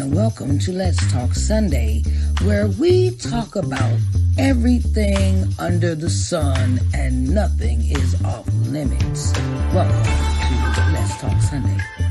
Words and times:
and 0.00 0.14
welcome 0.14 0.58
to 0.58 0.72
Let's 0.72 1.12
Talk 1.12 1.34
Sunday, 1.34 2.02
where 2.44 2.66
we 2.66 3.10
talk 3.10 3.56
about 3.56 3.98
everything 4.38 5.44
under 5.58 5.94
the 5.94 6.08
sun 6.08 6.80
and 6.94 7.28
nothing 7.28 7.82
is 7.90 8.14
off 8.24 8.46
limits. 8.68 9.32
Welcome 9.74 10.02
to 10.02 10.90
Let's 10.94 11.20
Talk 11.20 11.38
Sunday. 11.42 12.01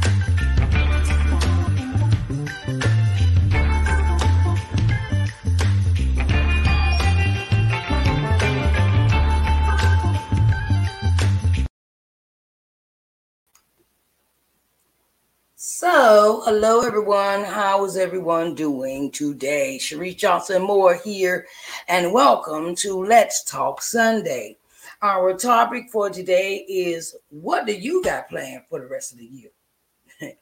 Hello 16.39 16.79
everyone. 16.79 17.43
How 17.43 17.83
is 17.83 17.97
everyone 17.97 18.55
doing 18.55 19.11
today? 19.11 19.77
Sharise 19.77 20.17
Johnson 20.17 20.61
Moore 20.61 20.95
here, 20.95 21.45
and 21.89 22.13
welcome 22.13 22.73
to 22.75 23.03
Let's 23.03 23.43
Talk 23.43 23.81
Sunday. 23.81 24.55
Our 25.01 25.37
topic 25.37 25.89
for 25.91 26.09
today 26.09 26.65
is 26.69 27.17
what 27.31 27.65
do 27.65 27.73
you 27.73 28.01
got 28.01 28.29
planned 28.29 28.63
for 28.69 28.79
the 28.79 28.87
rest 28.87 29.11
of 29.11 29.17
the 29.17 29.25
year? 29.25 29.49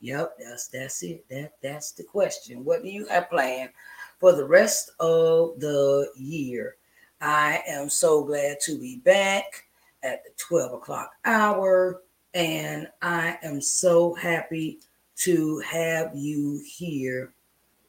yep, 0.00 0.32
that's 0.36 0.66
that's 0.66 1.04
it. 1.04 1.24
That 1.30 1.52
that's 1.62 1.92
the 1.92 2.02
question. 2.02 2.64
What 2.64 2.82
do 2.82 2.88
you 2.88 3.06
have 3.06 3.30
planned 3.30 3.70
for 4.18 4.32
the 4.32 4.44
rest 4.44 4.90
of 4.98 5.60
the 5.60 6.08
year? 6.16 6.74
I 7.20 7.62
am 7.68 7.88
so 7.88 8.24
glad 8.24 8.58
to 8.62 8.80
be 8.80 8.96
back 8.96 9.64
at 10.02 10.24
the 10.24 10.30
12 10.38 10.72
o'clock 10.72 11.12
hour 11.24 12.02
and 12.34 12.88
I 13.00 13.38
am 13.42 13.62
so 13.62 14.12
happy 14.12 14.80
to 15.16 15.58
have 15.60 16.14
you 16.14 16.62
here 16.66 17.32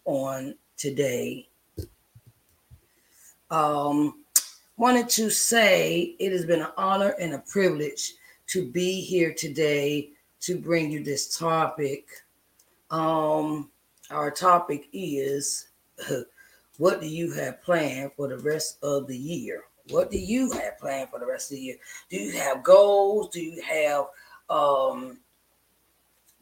on 0.06 0.56
today. 0.78 1.50
Um, 3.50 4.24
wanted 4.78 5.10
to 5.10 5.30
say 5.30 6.16
it 6.20 6.32
has 6.32 6.46
been 6.46 6.62
an 6.62 6.72
honor 6.78 7.16
and 7.20 7.34
a 7.34 7.40
privilege 7.40 8.14
to 8.48 8.70
be 8.70 9.02
here 9.02 9.34
today 9.34 10.10
to 10.42 10.58
bring 10.58 10.92
you 10.92 11.04
this 11.04 11.38
topic. 11.38 12.08
Um, 12.92 13.70
our 14.10 14.32
topic 14.32 14.88
is 14.94 15.68
what 16.78 17.02
do 17.02 17.08
you 17.08 17.34
have 17.34 17.62
planned 17.62 18.12
for 18.16 18.28
the 18.28 18.38
rest 18.38 18.78
of 18.84 19.08
the 19.08 19.18
year? 19.18 19.64
What 19.90 20.12
do 20.12 20.18
you 20.18 20.52
have 20.52 20.78
planned 20.80 21.10
for 21.10 21.20
the 21.20 21.26
rest 21.26 21.52
of 21.52 21.58
the 21.58 21.64
year? 21.64 21.78
Do 22.10 22.18
you 22.18 22.32
have 22.34 22.64
goals? 22.64 23.30
Do 23.30 23.42
you 23.42 23.62
have 23.62 24.06
um, 24.50 25.18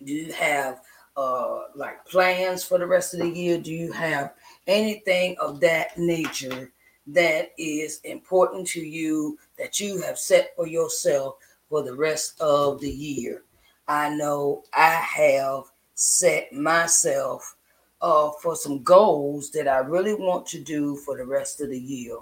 do 0.05 0.13
you 0.13 0.31
have 0.33 0.81
uh, 1.17 1.63
like 1.75 2.05
plans 2.05 2.63
for 2.63 2.77
the 2.77 2.85
rest 2.85 3.13
of 3.13 3.21
the 3.21 3.29
year? 3.29 3.57
Do 3.57 3.73
you 3.73 3.91
have 3.91 4.33
anything 4.67 5.35
of 5.41 5.59
that 5.61 5.97
nature 5.97 6.71
that 7.07 7.51
is 7.57 8.01
important 8.03 8.67
to 8.67 8.81
you 8.81 9.37
that 9.57 9.79
you 9.79 10.01
have 10.01 10.17
set 10.17 10.55
for 10.55 10.67
yourself 10.67 11.35
for 11.69 11.83
the 11.83 11.95
rest 11.95 12.39
of 12.39 12.79
the 12.79 12.89
year? 12.89 13.43
I 13.87 14.09
know 14.09 14.63
I 14.73 14.91
have 14.91 15.63
set 15.95 16.51
myself 16.51 17.55
uh, 18.01 18.31
for 18.41 18.55
some 18.55 18.83
goals 18.83 19.51
that 19.51 19.67
I 19.67 19.77
really 19.77 20.13
want 20.13 20.45
to 20.47 20.59
do 20.59 20.97
for 20.97 21.17
the 21.17 21.25
rest 21.25 21.61
of 21.61 21.69
the 21.69 21.79
year. 21.79 22.17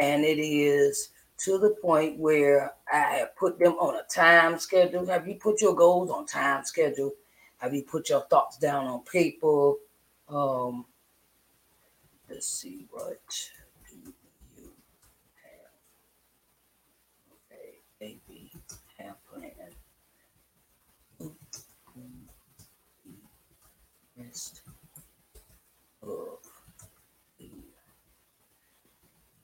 And 0.00 0.24
it 0.24 0.38
is 0.38 1.10
to 1.38 1.58
the 1.58 1.70
point 1.82 2.18
where 2.18 2.72
I 2.92 2.98
have 2.98 3.36
put 3.36 3.58
them 3.58 3.72
on 3.74 3.96
a 3.96 4.02
time 4.04 4.58
schedule. 4.58 5.06
Have 5.06 5.28
you 5.28 5.34
put 5.34 5.60
your 5.60 5.74
goals 5.74 6.10
on 6.10 6.26
time 6.26 6.64
schedule? 6.64 7.12
Have 7.58 7.74
you 7.74 7.82
put 7.82 8.08
your 8.08 8.22
thoughts 8.22 8.58
down 8.58 8.86
on 8.86 9.00
paper? 9.00 9.72
Um, 10.28 10.86
let's 12.28 12.48
see 12.48 12.86
what 12.90 13.20
do 13.88 13.96
you 13.96 14.14
have. 15.42 15.72
Okay, 17.50 17.80
A 18.00 18.18
B 18.28 18.52
have 18.98 19.16
planned. 19.30 19.52
Rest 24.16 24.62
of 26.02 26.38
the 27.38 27.50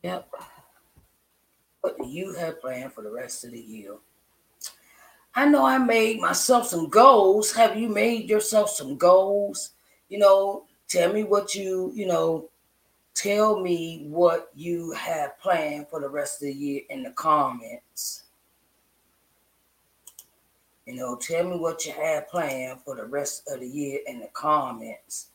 Yep. 0.02 0.34
What 1.82 1.98
do 1.98 2.06
you 2.06 2.32
have 2.34 2.60
planned 2.60 2.92
for 2.92 3.02
the 3.02 3.10
rest 3.10 3.44
of 3.44 3.50
the 3.50 3.60
year? 3.60 3.96
I 5.34 5.46
know 5.46 5.66
I 5.66 5.78
made 5.78 6.20
myself 6.20 6.68
some 6.68 6.88
goals. 6.88 7.52
Have 7.52 7.76
you 7.76 7.88
made 7.88 8.30
yourself 8.30 8.70
some 8.70 8.96
goals? 8.96 9.70
You 10.08 10.18
know, 10.18 10.64
tell 10.86 11.12
me 11.12 11.24
what 11.24 11.56
you, 11.56 11.90
you 11.92 12.06
know, 12.06 12.48
tell 13.14 13.60
me 13.60 14.06
what 14.08 14.50
you 14.54 14.92
have 14.92 15.38
planned 15.40 15.88
for 15.88 16.00
the 16.00 16.08
rest 16.08 16.40
of 16.42 16.48
the 16.48 16.54
year 16.54 16.82
in 16.88 17.02
the 17.02 17.10
comments. 17.10 18.24
You 20.86 20.94
know, 20.94 21.16
tell 21.16 21.48
me 21.48 21.58
what 21.58 21.84
you 21.84 21.92
have 21.94 22.28
planned 22.28 22.80
for 22.84 22.94
the 22.94 23.06
rest 23.06 23.48
of 23.50 23.58
the 23.58 23.68
year 23.68 24.00
in 24.06 24.20
the 24.20 24.28
comments. 24.34 25.30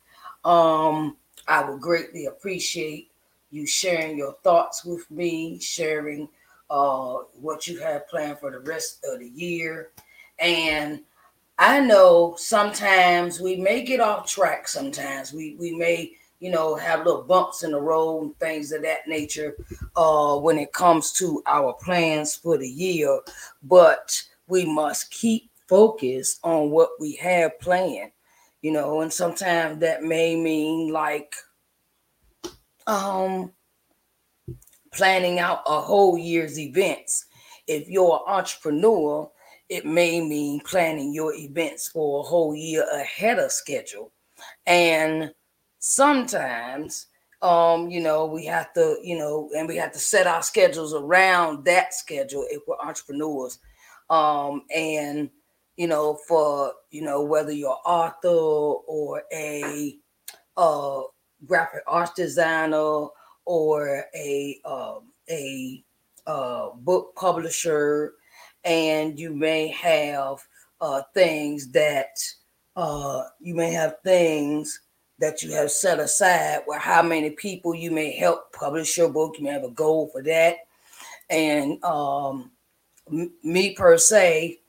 Um, 0.45 1.17
I 1.45 1.69
would 1.69 1.81
greatly 1.81 2.27
appreciate 2.27 3.11
you 3.51 3.65
sharing 3.65 4.17
your 4.17 4.37
thoughts 4.43 4.85
with 4.85 5.09
me, 5.11 5.59
sharing 5.59 6.29
uh, 6.69 7.17
what 7.39 7.67
you 7.67 7.79
have 7.79 8.07
planned 8.07 8.39
for 8.39 8.51
the 8.51 8.59
rest 8.59 9.05
of 9.05 9.19
the 9.19 9.29
year. 9.29 9.91
And 10.39 11.01
I 11.59 11.79
know 11.79 12.35
sometimes 12.37 13.39
we 13.39 13.55
may 13.55 13.83
get 13.83 13.99
off 13.99 14.27
track. 14.27 14.67
Sometimes 14.67 15.33
we 15.33 15.55
we 15.59 15.71
may 15.71 16.11
you 16.39 16.51
know 16.51 16.75
have 16.75 17.05
little 17.05 17.23
bumps 17.23 17.63
in 17.63 17.71
the 17.71 17.81
road 17.81 18.21
and 18.21 18.39
things 18.39 18.71
of 18.71 18.83
that 18.83 19.07
nature 19.07 19.55
uh, 19.95 20.37
when 20.37 20.59
it 20.59 20.71
comes 20.73 21.11
to 21.13 21.41
our 21.47 21.73
plans 21.73 22.35
for 22.35 22.57
the 22.57 22.69
year. 22.69 23.19
But 23.63 24.21
we 24.47 24.65
must 24.65 25.09
keep 25.11 25.49
focused 25.67 26.39
on 26.43 26.69
what 26.69 26.91
we 26.99 27.15
have 27.15 27.59
planned. 27.59 28.11
You 28.61 28.71
know, 28.71 29.01
and 29.01 29.11
sometimes 29.11 29.79
that 29.79 30.03
may 30.03 30.35
mean 30.35 30.91
like 30.91 31.35
um 32.85 33.51
planning 34.97 35.39
out 35.39 35.61
a 35.67 35.79
whole 35.79 36.17
year's 36.17 36.59
events. 36.59 37.27
If 37.67 37.87
you're 37.87 38.15
an 38.27 38.33
entrepreneur, 38.33 39.29
it 39.69 39.85
may 39.85 40.19
mean 40.21 40.59
planning 40.61 41.13
your 41.13 41.33
events 41.35 41.87
for 41.87 42.19
a 42.19 42.23
whole 42.23 42.55
year 42.55 42.85
ahead 42.93 43.37
of 43.37 43.51
schedule. 43.51 44.11
And 44.65 45.31
sometimes, 45.79 47.07
um, 47.41 47.89
you 47.89 48.01
know, 48.01 48.25
we 48.25 48.45
have 48.45 48.73
to, 48.73 48.97
you 49.03 49.17
know, 49.19 49.49
and 49.55 49.67
we 49.67 49.75
have 49.75 49.91
to 49.91 49.99
set 49.99 50.25
our 50.25 50.41
schedules 50.41 50.93
around 50.93 51.63
that 51.65 51.93
schedule 51.93 52.45
if 52.49 52.63
we're 52.67 52.79
entrepreneurs. 52.79 53.59
Um, 54.09 54.63
and 54.75 55.29
you 55.75 55.87
know, 55.87 56.17
for 56.27 56.73
you 56.89 57.03
know, 57.03 57.23
whether 57.23 57.51
you're 57.51 57.77
author 57.85 58.29
or 58.29 59.21
a 59.31 59.95
uh 60.55 61.01
graphic 61.45 61.83
arts 61.85 62.13
designer 62.15 63.09
or 63.47 64.03
a 64.13 64.59
um, 64.65 65.03
a 65.29 65.83
uh, 66.27 66.69
book 66.75 67.15
publisher, 67.15 68.13
and 68.65 69.17
you 69.17 69.33
may 69.33 69.69
have 69.69 70.45
uh, 70.81 71.01
things 71.13 71.69
that 71.71 72.19
uh, 72.75 73.23
you 73.39 73.55
may 73.55 73.71
have 73.71 73.95
things 74.03 74.81
that 75.19 75.41
you 75.41 75.51
have 75.51 75.71
set 75.71 75.99
aside 75.99 76.59
where 76.65 76.77
how 76.77 77.01
many 77.01 77.31
people 77.31 77.73
you 77.73 77.89
may 77.89 78.11
help 78.11 78.51
publish 78.53 78.97
your 78.97 79.09
book. 79.09 79.35
You 79.37 79.45
may 79.45 79.51
have 79.51 79.63
a 79.63 79.71
goal 79.71 80.09
for 80.11 80.21
that, 80.23 80.57
and 81.29 81.81
um, 81.85 82.51
m- 83.09 83.31
me 83.43 83.73
per 83.73 83.97
se, 83.97 84.59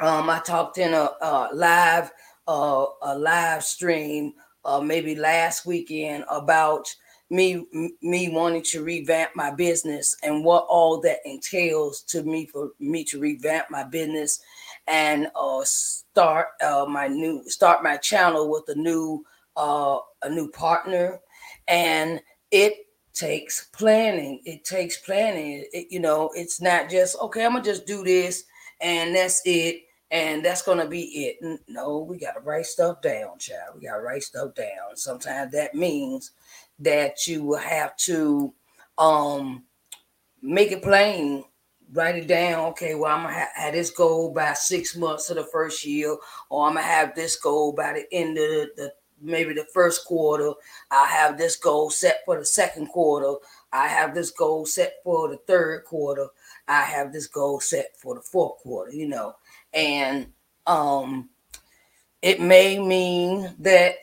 um, 0.00 0.30
I 0.30 0.38
talked 0.38 0.78
in 0.78 0.94
a, 0.94 1.10
a 1.20 1.48
live 1.52 2.12
uh, 2.46 2.86
a 3.02 3.18
live 3.18 3.64
stream 3.64 4.34
uh, 4.64 4.80
maybe 4.80 5.16
last 5.16 5.66
weekend 5.66 6.24
about 6.30 6.94
me 7.30 7.64
me 8.02 8.28
wanting 8.28 8.62
to 8.62 8.82
revamp 8.82 9.30
my 9.36 9.50
business 9.52 10.16
and 10.22 10.44
what 10.44 10.66
all 10.68 11.00
that 11.00 11.18
entails 11.24 12.02
to 12.02 12.24
me 12.24 12.44
for 12.46 12.72
me 12.80 13.04
to 13.04 13.20
revamp 13.20 13.70
my 13.70 13.84
business 13.84 14.40
and 14.88 15.30
uh, 15.36 15.60
start 15.64 16.48
uh, 16.62 16.84
my 16.88 17.06
new 17.06 17.42
start 17.48 17.82
my 17.82 17.96
channel 17.96 18.50
with 18.50 18.64
a 18.68 18.74
new 18.74 19.24
uh, 19.56 19.98
a 20.22 20.28
new 20.28 20.50
partner. 20.50 21.20
And 21.68 22.20
it 22.50 22.74
takes 23.12 23.68
planning. 23.72 24.40
It 24.44 24.64
takes 24.64 24.98
planning. 24.98 25.64
It, 25.72 25.86
you 25.90 26.00
know 26.00 26.30
it's 26.34 26.60
not 26.60 26.90
just 26.90 27.16
okay 27.20 27.44
i'm 27.44 27.52
gonna 27.52 27.64
just 27.64 27.86
do 27.86 28.02
this 28.04 28.44
and 28.80 29.14
that's 29.14 29.42
it 29.44 29.82
and 30.10 30.44
that's 30.44 30.62
gonna 30.62 30.86
be 30.86 31.02
it. 31.02 31.60
No 31.68 32.00
we 32.00 32.18
gotta 32.18 32.40
write 32.40 32.66
stuff 32.66 33.00
down 33.00 33.38
child. 33.38 33.76
We 33.76 33.86
gotta 33.86 34.02
write 34.02 34.22
stuff 34.24 34.54
down. 34.54 34.96
Sometimes 34.96 35.52
that 35.52 35.74
means 35.74 36.32
that 36.80 37.26
you 37.26 37.44
will 37.44 37.58
have 37.58 37.96
to 37.96 38.52
um 38.98 39.64
make 40.42 40.72
it 40.72 40.82
plain 40.82 41.44
write 41.92 42.16
it 42.16 42.26
down 42.26 42.66
okay 42.66 42.94
well 42.94 43.16
i'm 43.16 43.22
gonna 43.24 43.46
have, 43.54 43.72
this 43.72 43.90
goal 43.90 44.32
by 44.32 44.52
six 44.52 44.96
months 44.96 45.28
of 45.30 45.36
the 45.36 45.44
first 45.44 45.84
year 45.84 46.16
or 46.48 46.66
i'm 46.66 46.74
gonna 46.74 46.86
have 46.86 47.14
this 47.14 47.36
goal 47.36 47.72
by 47.72 47.92
the 47.92 48.04
end 48.12 48.38
of 48.38 48.68
the, 48.76 48.92
maybe 49.20 49.52
the 49.54 49.66
first 49.72 50.04
quarter. 50.04 50.52
I 50.90 51.06
have 51.06 51.36
this 51.36 51.56
goal 51.56 51.90
set 51.90 52.20
for 52.24 52.38
the 52.38 52.44
second 52.44 52.88
quarter. 52.88 53.34
I 53.72 53.88
have 53.88 54.14
this 54.14 54.30
goal 54.30 54.66
set 54.66 54.94
for 55.04 55.28
the 55.28 55.36
third 55.46 55.84
quarter. 55.84 56.28
I 56.66 56.82
have 56.82 57.12
this 57.12 57.26
goal 57.26 57.60
set 57.60 57.96
for 57.96 58.14
the 58.14 58.22
fourth 58.22 58.58
quarter, 58.62 58.92
you 58.92 59.08
know. 59.08 59.36
And 59.72 60.32
um 60.66 61.30
it 62.22 62.40
may 62.40 62.78
mean 62.78 63.54
that 63.60 63.96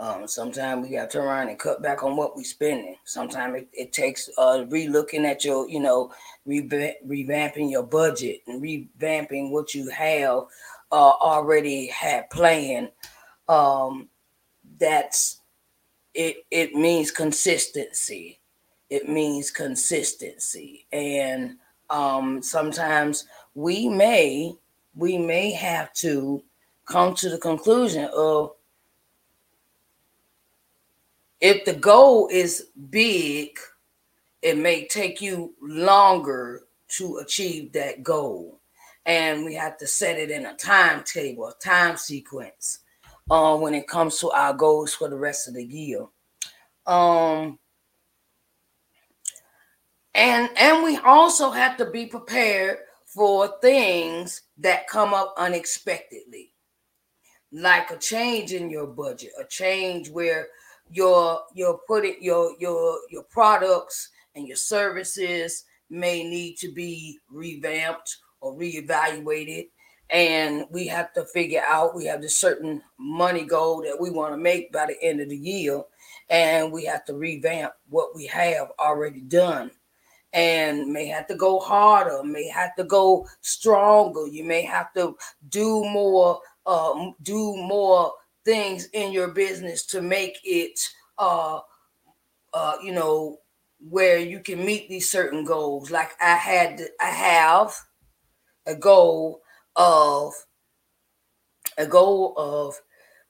um, 0.00 0.28
sometimes 0.28 0.86
we 0.86 0.94
got 0.94 1.10
to 1.10 1.18
turn 1.18 1.26
around 1.26 1.48
and 1.48 1.58
cut 1.58 1.82
back 1.82 2.04
on 2.04 2.16
what 2.16 2.36
we're 2.36 2.44
spending. 2.44 2.96
Sometimes 3.04 3.62
it, 3.62 3.68
it 3.72 3.92
takes 3.92 4.30
uh, 4.38 4.64
re-looking 4.68 5.24
at 5.26 5.44
your, 5.44 5.68
you 5.68 5.80
know, 5.80 6.12
revamping 6.46 7.70
your 7.70 7.82
budget 7.82 8.42
and 8.46 8.62
revamping 8.62 9.50
what 9.50 9.74
you 9.74 9.88
have 9.90 10.44
uh, 10.92 11.12
already 11.20 11.88
had 11.88 12.30
planned. 12.30 12.90
Um, 13.48 14.08
that's 14.78 15.40
it. 16.14 16.44
It 16.50 16.74
means 16.74 17.10
consistency. 17.10 18.38
It 18.90 19.08
means 19.08 19.50
consistency, 19.50 20.86
and 20.92 21.56
um, 21.90 22.40
sometimes 22.40 23.26
we 23.54 23.88
may 23.88 24.54
we 24.94 25.18
may 25.18 25.50
have 25.52 25.92
to 25.94 26.42
come 26.86 27.14
to 27.16 27.28
the 27.28 27.36
conclusion 27.38 28.08
of 28.16 28.52
if 31.40 31.64
the 31.64 31.74
goal 31.74 32.28
is 32.30 32.68
big, 32.90 33.58
it 34.42 34.56
may 34.56 34.86
take 34.86 35.20
you 35.20 35.54
longer 35.60 36.62
to 36.96 37.18
achieve 37.18 37.72
that 37.72 38.02
goal. 38.02 38.60
And 39.06 39.44
we 39.44 39.54
have 39.54 39.78
to 39.78 39.86
set 39.86 40.18
it 40.18 40.30
in 40.30 40.46
a 40.46 40.54
timetable, 40.54 41.48
a 41.48 41.54
time 41.62 41.96
sequence 41.96 42.80
uh, 43.30 43.56
when 43.56 43.74
it 43.74 43.88
comes 43.88 44.18
to 44.18 44.30
our 44.30 44.52
goals 44.52 44.94
for 44.94 45.08
the 45.08 45.16
rest 45.16 45.48
of 45.48 45.54
the 45.54 45.64
year. 45.64 46.06
Um, 46.86 47.58
and 50.14 50.50
and 50.58 50.82
we 50.82 50.96
also 50.98 51.50
have 51.50 51.76
to 51.76 51.86
be 51.90 52.06
prepared 52.06 52.78
for 53.06 53.54
things 53.60 54.42
that 54.58 54.88
come 54.88 55.14
up 55.14 55.32
unexpectedly 55.38 56.52
like 57.52 57.90
a 57.90 57.96
change 57.96 58.52
in 58.52 58.68
your 58.68 58.86
budget 58.86 59.30
a 59.40 59.44
change 59.44 60.10
where 60.10 60.48
your 60.90 61.42
your 61.54 61.80
putting 61.86 62.16
your 62.20 62.52
your 62.58 62.98
your 63.10 63.24
products 63.24 64.10
and 64.34 64.46
your 64.46 64.56
services 64.56 65.64
may 65.90 66.22
need 66.22 66.56
to 66.56 66.72
be 66.72 67.18
revamped 67.30 68.18
or 68.40 68.54
reevaluated. 68.54 69.68
And 70.10 70.64
we 70.70 70.86
have 70.86 71.12
to 71.14 71.24
figure 71.26 71.62
out 71.68 71.94
we 71.94 72.06
have 72.06 72.22
this 72.22 72.38
certain 72.38 72.82
money 72.98 73.44
goal 73.44 73.82
that 73.82 74.00
we 74.00 74.10
want 74.10 74.32
to 74.32 74.38
make 74.38 74.72
by 74.72 74.86
the 74.86 74.96
end 75.02 75.20
of 75.20 75.28
the 75.28 75.36
year. 75.36 75.82
And 76.30 76.72
we 76.72 76.84
have 76.86 77.04
to 77.06 77.14
revamp 77.14 77.72
what 77.88 78.14
we 78.14 78.26
have 78.26 78.68
already 78.78 79.20
done. 79.20 79.70
And 80.32 80.92
may 80.92 81.06
have 81.06 81.26
to 81.28 81.34
go 81.34 81.58
harder 81.58 82.22
may 82.22 82.48
have 82.48 82.74
to 82.76 82.84
go 82.84 83.26
stronger. 83.40 84.26
You 84.26 84.44
may 84.44 84.62
have 84.62 84.92
to 84.94 85.16
do 85.48 85.84
more 85.84 86.40
um, 86.66 87.14
do 87.22 87.56
more 87.56 88.12
things 88.48 88.88
in 88.94 89.12
your 89.12 89.28
business 89.28 89.84
to 89.84 90.00
make 90.00 90.38
it 90.42 90.80
uh 91.18 91.60
uh 92.54 92.76
you 92.82 92.92
know 92.92 93.36
where 93.78 94.18
you 94.18 94.40
can 94.40 94.64
meet 94.64 94.88
these 94.88 95.10
certain 95.10 95.44
goals. 95.44 95.90
Like 95.90 96.12
i 96.18 96.34
had 96.34 96.80
i 96.98 97.10
have 97.10 97.74
a 98.66 98.74
goal 98.74 99.42
of 99.76 100.32
a 101.76 101.86
goal 101.86 102.32
of 102.38 102.74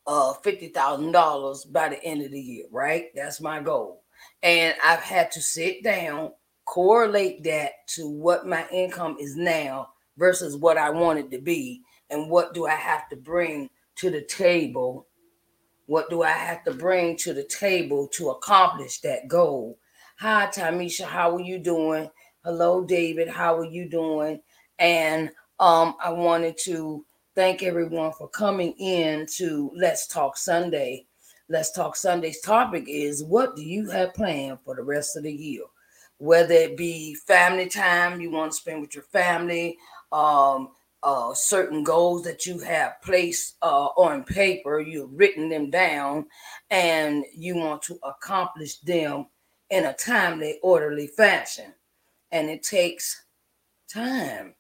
uh 0.06 0.34
$50,000 0.44 1.72
by 1.72 1.88
the 1.88 2.02
end 2.04 2.22
of 2.22 2.30
the 2.30 2.40
year 2.40 2.66
right? 2.70 3.06
That's 3.16 3.40
my 3.40 3.60
goal. 3.60 4.04
And 4.44 4.76
i've 4.84 5.00
had 5.00 5.32
to 5.32 5.42
sit 5.42 5.82
down 5.82 6.30
correlate 6.64 7.42
that 7.42 7.72
to 7.88 8.08
what 8.08 8.46
my 8.46 8.64
income 8.70 9.16
is 9.18 9.34
now 9.34 9.88
versus 10.16 10.56
what 10.56 10.78
i 10.78 10.90
want 10.90 11.18
it 11.18 11.28
to 11.32 11.40
be 11.40 11.82
and 12.10 12.30
what 12.30 12.54
do 12.54 12.66
i 12.66 12.74
have 12.74 13.08
to 13.08 13.16
bring 13.16 13.68
to 13.96 14.10
the 14.10 14.22
table 14.22 15.07
what 15.88 16.10
do 16.10 16.22
I 16.22 16.32
have 16.32 16.62
to 16.64 16.74
bring 16.74 17.16
to 17.16 17.32
the 17.32 17.44
table 17.44 18.08
to 18.08 18.28
accomplish 18.28 19.00
that 19.00 19.26
goal? 19.26 19.78
Hi, 20.18 20.46
Tamisha, 20.54 21.06
how 21.06 21.34
are 21.34 21.40
you 21.40 21.58
doing? 21.58 22.10
Hello, 22.44 22.84
David, 22.84 23.26
how 23.26 23.56
are 23.56 23.64
you 23.64 23.88
doing? 23.88 24.38
And 24.78 25.30
um, 25.58 25.94
I 26.04 26.10
wanted 26.12 26.58
to 26.64 27.06
thank 27.34 27.62
everyone 27.62 28.12
for 28.12 28.28
coming 28.28 28.72
in 28.72 29.24
to 29.36 29.72
Let's 29.74 30.06
Talk 30.06 30.36
Sunday. 30.36 31.06
Let's 31.48 31.72
Talk 31.72 31.96
Sunday's 31.96 32.42
topic 32.42 32.84
is 32.86 33.24
what 33.24 33.56
do 33.56 33.62
you 33.62 33.88
have 33.88 34.12
planned 34.12 34.58
for 34.66 34.76
the 34.76 34.82
rest 34.82 35.16
of 35.16 35.22
the 35.22 35.32
year? 35.32 35.62
Whether 36.18 36.52
it 36.52 36.76
be 36.76 37.14
family 37.14 37.66
time 37.66 38.20
you 38.20 38.30
want 38.30 38.52
to 38.52 38.58
spend 38.58 38.82
with 38.82 38.94
your 38.94 39.04
family, 39.04 39.78
um, 40.12 40.68
uh, 41.02 41.32
certain 41.34 41.84
goals 41.84 42.24
that 42.24 42.46
you 42.46 42.58
have 42.58 43.00
placed 43.02 43.56
uh, 43.62 43.86
on 43.96 44.24
paper, 44.24 44.80
you've 44.80 45.12
written 45.12 45.48
them 45.48 45.70
down, 45.70 46.26
and 46.70 47.24
you 47.34 47.56
want 47.56 47.82
to 47.82 47.98
accomplish 48.02 48.78
them 48.80 49.26
in 49.70 49.84
a 49.84 49.92
timely, 49.92 50.58
orderly 50.62 51.06
fashion. 51.06 51.72
And 52.32 52.50
it 52.50 52.62
takes 52.62 53.24
time. 53.92 54.54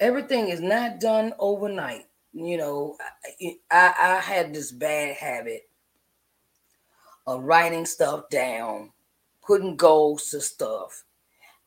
Everything 0.00 0.48
is 0.48 0.60
not 0.60 1.00
done 1.00 1.32
overnight. 1.38 2.06
You 2.32 2.56
know, 2.56 2.96
I, 3.40 3.56
I, 3.70 3.94
I 3.98 4.20
had 4.20 4.54
this 4.54 4.72
bad 4.72 5.16
habit 5.16 5.68
of 7.26 7.42
writing 7.42 7.84
stuff 7.84 8.28
down, 8.30 8.90
putting 9.44 9.76
goals 9.76 10.30
to 10.30 10.40
stuff. 10.40 11.04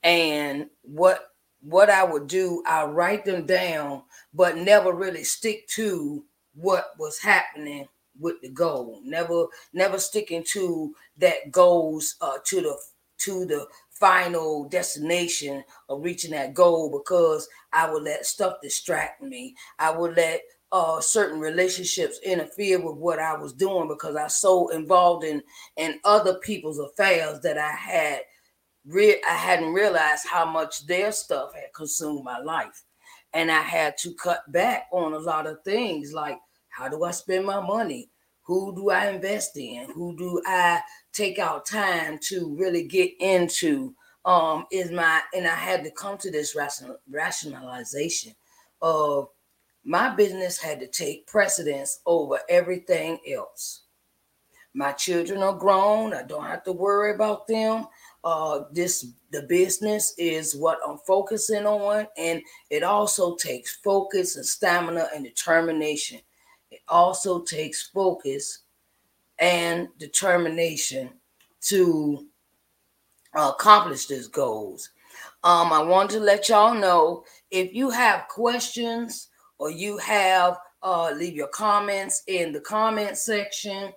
And 0.04 0.70
what 0.82 1.35
what 1.66 1.90
I 1.90 2.04
would 2.04 2.28
do, 2.28 2.62
I 2.68 2.86
write 2.86 3.26
them 3.26 3.46
down, 3.46 4.04
but 4.34 4.58
never 4.58 4.94
really 4.94 5.24
stick 5.24 5.68
to 5.70 6.24
what 6.54 6.92
was 7.00 7.20
happening 7.20 7.88
with 8.20 8.40
the 8.42 8.50
goal. 8.50 9.02
Never, 9.04 9.48
never 9.74 9.98
sticking 10.00 10.44
to 10.54 10.94
that 11.18 11.52
goals 11.52 12.16
uh, 12.22 12.38
to 12.46 12.62
the 12.62 12.78
to 13.18 13.46
the 13.46 13.66
final 13.90 14.66
destination 14.70 15.64
of 15.90 16.04
reaching 16.04 16.32
that 16.32 16.54
goal 16.54 16.92
because 16.92 17.48
I 17.74 17.90
would 17.90 18.04
let 18.04 18.26
stuff 18.26 18.56
distract 18.62 19.24
me. 19.24 19.56
I 19.80 19.90
would 19.90 20.16
let 20.16 20.42
uh, 20.72 21.00
certain 21.00 21.40
relationships 21.40 22.20
interfere 22.24 22.80
with 22.80 22.98
what 22.98 23.20
I 23.20 23.36
was 23.38 23.54
doing 23.54 23.88
because 23.88 24.16
I 24.16 24.24
was 24.26 24.36
so 24.36 24.68
involved 24.70 25.24
in 25.24 25.42
in 25.78 26.00
other 26.04 26.36
people's 26.36 26.80
affairs 26.80 27.40
that 27.42 27.58
I 27.58 27.72
had 27.72 28.20
re- 28.86 29.22
I 29.28 29.34
hadn't 29.34 29.74
realized 29.74 30.28
how 30.28 30.46
much 30.46 30.86
their 30.86 31.12
stuff 31.12 31.54
had 31.54 31.74
consumed 31.74 32.24
my 32.24 32.40
life. 32.40 32.84
And 33.34 33.52
I 33.52 33.62
had 33.62 33.98
to 34.00 34.14
cut 34.14 34.50
back 34.52 34.88
on 34.92 35.14
a 35.14 35.20
lot 35.20 35.48
of 35.48 35.62
things 35.64 36.14
like 36.14 36.38
how 36.70 36.90
do 36.90 37.04
I 37.04 37.12
spend 37.12 37.46
my 37.46 37.60
money? 37.60 38.10
Who 38.44 38.76
do 38.76 38.90
I 38.90 39.08
invest 39.10 39.58
in? 39.58 39.90
Who 39.92 40.16
do 40.18 40.42
I 40.46 40.82
take 41.14 41.40
out 41.40 41.66
time 41.66 42.20
to 42.24 42.56
really 42.58 42.84
get 42.84 43.12
into? 43.20 43.96
Um, 44.26 44.66
is 44.72 44.90
my 44.92 45.22
and 45.36 45.46
I 45.46 45.54
had 45.56 45.84
to 45.84 45.92
come 45.92 46.18
to 46.18 46.32
this 46.32 46.56
rational, 46.56 46.98
rationalization 47.10 48.34
of 48.82 49.30
my 49.84 50.10
business 50.10 50.60
had 50.60 50.80
to 50.80 50.88
take 50.88 51.28
precedence 51.28 52.00
over 52.08 52.40
everything 52.50 53.20
else. 53.32 53.84
My 54.74 54.92
children 54.94 55.44
are 55.44 55.54
grown. 55.54 56.14
I 56.14 56.24
don't 56.24 56.46
have 56.46 56.64
to 56.64 56.72
worry 56.72 57.14
about 57.14 57.48
them 57.48 57.86
uh, 58.26 58.64
this 58.72 59.06
the 59.32 59.44
business 59.44 60.16
is 60.18 60.56
what 60.56 60.80
I'm 60.86 60.98
focusing 60.98 61.68
on, 61.68 62.08
and 62.18 62.42
it 62.72 62.82
also 62.82 63.36
takes 63.36 63.76
focus 63.78 64.36
and 64.36 64.46
stamina 64.46 65.10
and 65.16 65.24
determination. 65.24 66.20
It 66.72 66.82
also 66.88 67.44
takes 67.44 67.90
focus 67.90 68.64
and 69.38 69.88
determination 70.00 71.12
to 71.62 72.26
uh, 73.38 73.52
accomplish 73.54 74.08
these 74.08 74.28
goals. 74.28 74.90
Um, 75.44 75.72
I 75.72 75.84
want 75.84 76.10
to 76.12 76.20
let 76.20 76.50
y'all 76.50 76.74
know 76.74 77.26
if 77.52 77.76
you 77.76 77.92
have 77.92 78.28
questions 78.28 79.30
or 79.60 79.70
you 79.70 79.98
have 80.00 80.58
uh, 80.82 81.12
leave 81.12 81.36
your 81.36 81.48
comments 81.50 82.24
in 82.26 82.52
the 82.52 82.62
comment 82.62 83.20
section, 83.20 83.94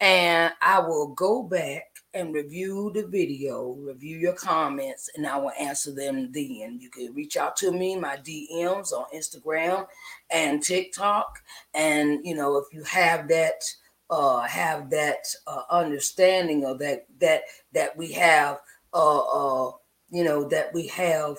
and 0.00 0.52
I 0.60 0.80
will 0.80 1.14
go 1.14 1.42
back 1.42 1.89
and 2.14 2.34
review 2.34 2.90
the 2.94 3.06
video, 3.06 3.72
review 3.72 4.16
your 4.18 4.32
comments, 4.32 5.10
and 5.16 5.26
I 5.26 5.36
will 5.38 5.52
answer 5.58 5.92
them 5.92 6.32
then. 6.32 6.78
You 6.80 6.90
can 6.90 7.14
reach 7.14 7.36
out 7.36 7.56
to 7.58 7.70
me, 7.70 7.96
my 7.96 8.16
DMs 8.16 8.92
on 8.92 9.06
Instagram 9.14 9.86
and 10.30 10.62
TikTok. 10.62 11.38
And 11.74 12.24
you 12.24 12.34
know, 12.34 12.56
if 12.56 12.66
you 12.72 12.82
have 12.84 13.28
that 13.28 13.62
uh 14.10 14.40
have 14.40 14.90
that 14.90 15.24
uh, 15.46 15.62
understanding 15.70 16.64
of 16.64 16.80
that 16.80 17.06
that 17.20 17.42
that 17.72 17.96
we 17.96 18.10
have 18.10 18.58
uh 18.92 19.18
uh 19.20 19.70
you 20.10 20.24
know 20.24 20.48
that 20.48 20.74
we 20.74 20.88
have 20.88 21.36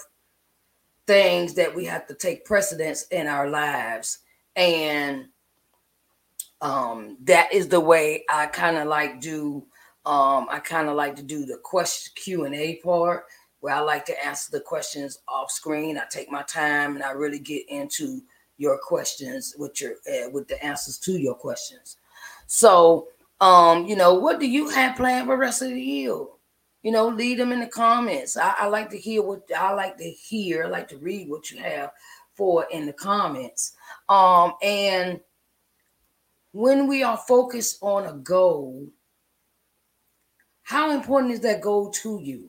things 1.06 1.54
that 1.56 1.76
we 1.76 1.84
have 1.84 2.08
to 2.08 2.14
take 2.14 2.46
precedence 2.46 3.08
in 3.08 3.28
our 3.28 3.50
lives 3.50 4.20
and 4.56 5.26
um, 6.62 7.18
that 7.24 7.52
is 7.52 7.68
the 7.68 7.80
way 7.80 8.24
I 8.30 8.46
kind 8.46 8.78
of 8.78 8.88
like 8.88 9.20
do. 9.20 9.66
Um, 10.06 10.48
I 10.50 10.60
kind 10.60 10.90
of 10.90 10.96
like 10.96 11.16
to 11.18 11.24
do 11.24 11.46
the 11.46 11.58
question 11.58 12.12
Q 12.16 12.46
and 12.46 12.56
A 12.56 12.78
part 12.78 13.26
where 13.60 13.76
I 13.76 13.80
like 13.80 14.06
to 14.06 14.26
answer 14.26 14.52
the 14.52 14.60
questions 14.60 15.20
off 15.28 15.52
screen. 15.52 15.98
I 15.98 16.04
take 16.10 16.32
my 16.32 16.42
time 16.44 16.96
and 16.96 17.04
I 17.04 17.12
really 17.12 17.40
get 17.40 17.70
into 17.70 18.22
your 18.58 18.78
questions 18.80 19.56
with 19.58 19.80
your 19.80 19.94
uh, 20.12 20.30
with 20.32 20.48
the 20.48 20.64
answers 20.64 20.98
to 21.00 21.14
your 21.14 21.36
questions. 21.36 21.98
So, 22.48 23.08
um, 23.40 23.86
you 23.86 23.96
know, 23.96 24.16
what 24.16 24.40
do 24.40 24.48
you 24.48 24.70
have 24.70 24.98
planned 24.98 25.28
for 25.28 25.36
the 25.36 25.40
rest 25.40 25.62
of 25.62 25.70
the 25.70 25.82
year? 25.82 26.18
You 26.84 26.92
know, 26.92 27.08
leave 27.08 27.38
them 27.38 27.52
in 27.52 27.60
the 27.60 27.68
comments. 27.68 28.38
I, 28.38 28.54
I 28.58 28.68
like 28.68 28.90
to 28.90 28.98
hear 28.98 29.22
what 29.22 29.44
I 29.56 29.72
like 29.74 29.98
to 29.98 30.10
hear. 30.10 30.64
I 30.64 30.68
like 30.68 30.88
to 30.90 30.98
read 30.98 31.30
what 31.30 31.52
you 31.52 31.60
have 31.60 31.92
for 32.34 32.66
in 32.72 32.88
the 32.88 32.94
comments. 32.94 33.74
Um, 34.10 34.54
and 34.64 35.20
when 36.54 36.88
we 36.88 37.04
are 37.04 37.18
focused 37.18 37.78
on 37.82 38.08
a 38.08 38.14
goal, 38.14 38.88
how 40.72 40.92
important 40.92 41.34
is 41.34 41.42
that 41.42 41.60
goal 41.60 41.90
to 41.90 42.22
you? 42.24 42.48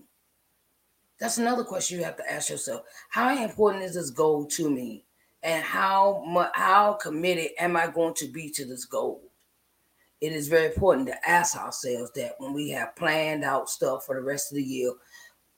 That's 1.19 1.39
another 1.39 1.65
question 1.65 1.99
you 1.99 2.05
have 2.05 2.17
to 2.19 2.33
ask 2.33 2.51
yourself. 2.51 2.83
How 3.11 3.37
important 3.37 3.83
is 3.83 3.95
this 3.95 4.11
goal 4.11 4.47
to 4.47 4.71
me? 4.71 5.05
And 5.43 5.65
how 5.65 6.51
how 6.55 6.93
committed 6.93 7.51
am 7.59 7.77
I 7.77 7.89
going 7.89 8.15
to 8.15 8.29
be 8.29 8.49
to 8.51 8.65
this 8.65 8.85
goal? 8.85 9.25
It 10.21 10.33
is 10.33 10.47
very 10.47 10.67
important 10.67 11.09
to 11.09 11.29
ask 11.29 11.57
ourselves 11.57 12.13
that 12.13 12.37
when 12.39 12.53
we 12.53 12.71
have 12.71 12.95
planned 12.95 13.43
out 13.43 13.69
stuff 13.69 14.07
for 14.07 14.15
the 14.15 14.23
rest 14.23 14.53
of 14.53 14.57
the 14.57 14.63
year, 14.63 14.93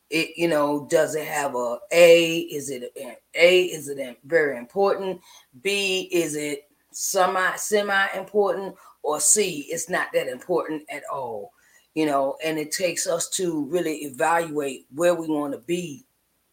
it 0.09 0.31
you 0.35 0.49
know 0.49 0.87
does 0.91 1.15
it 1.17 1.27
have 1.27 1.55
a 1.55 1.77
a 1.93 2.39
is 2.51 2.71
it 2.71 2.91
a, 2.97 3.19
a 3.35 3.65
is 3.65 3.89
it 3.89 4.19
very 4.25 4.57
important 4.57 5.21
b 5.63 6.09
is 6.11 6.35
it 6.35 6.67
semi 6.93 7.57
semi 7.57 8.07
important 8.17 8.75
or 9.03 9.21
c 9.21 9.67
it's 9.69 9.91
not 9.91 10.09
that 10.15 10.29
important 10.29 10.83
at 10.91 11.03
all 11.13 11.54
you 11.95 12.07
know 12.07 12.37
and 12.45 12.59
it 12.59 12.73
takes 12.73 13.07
us 13.07 13.29
to 13.31 13.65
really 13.67 14.05
evaluate 14.05 14.87
where 14.95 15.15
we 15.15 15.29
want 15.29 15.53
to 15.53 15.59
be 15.59 16.05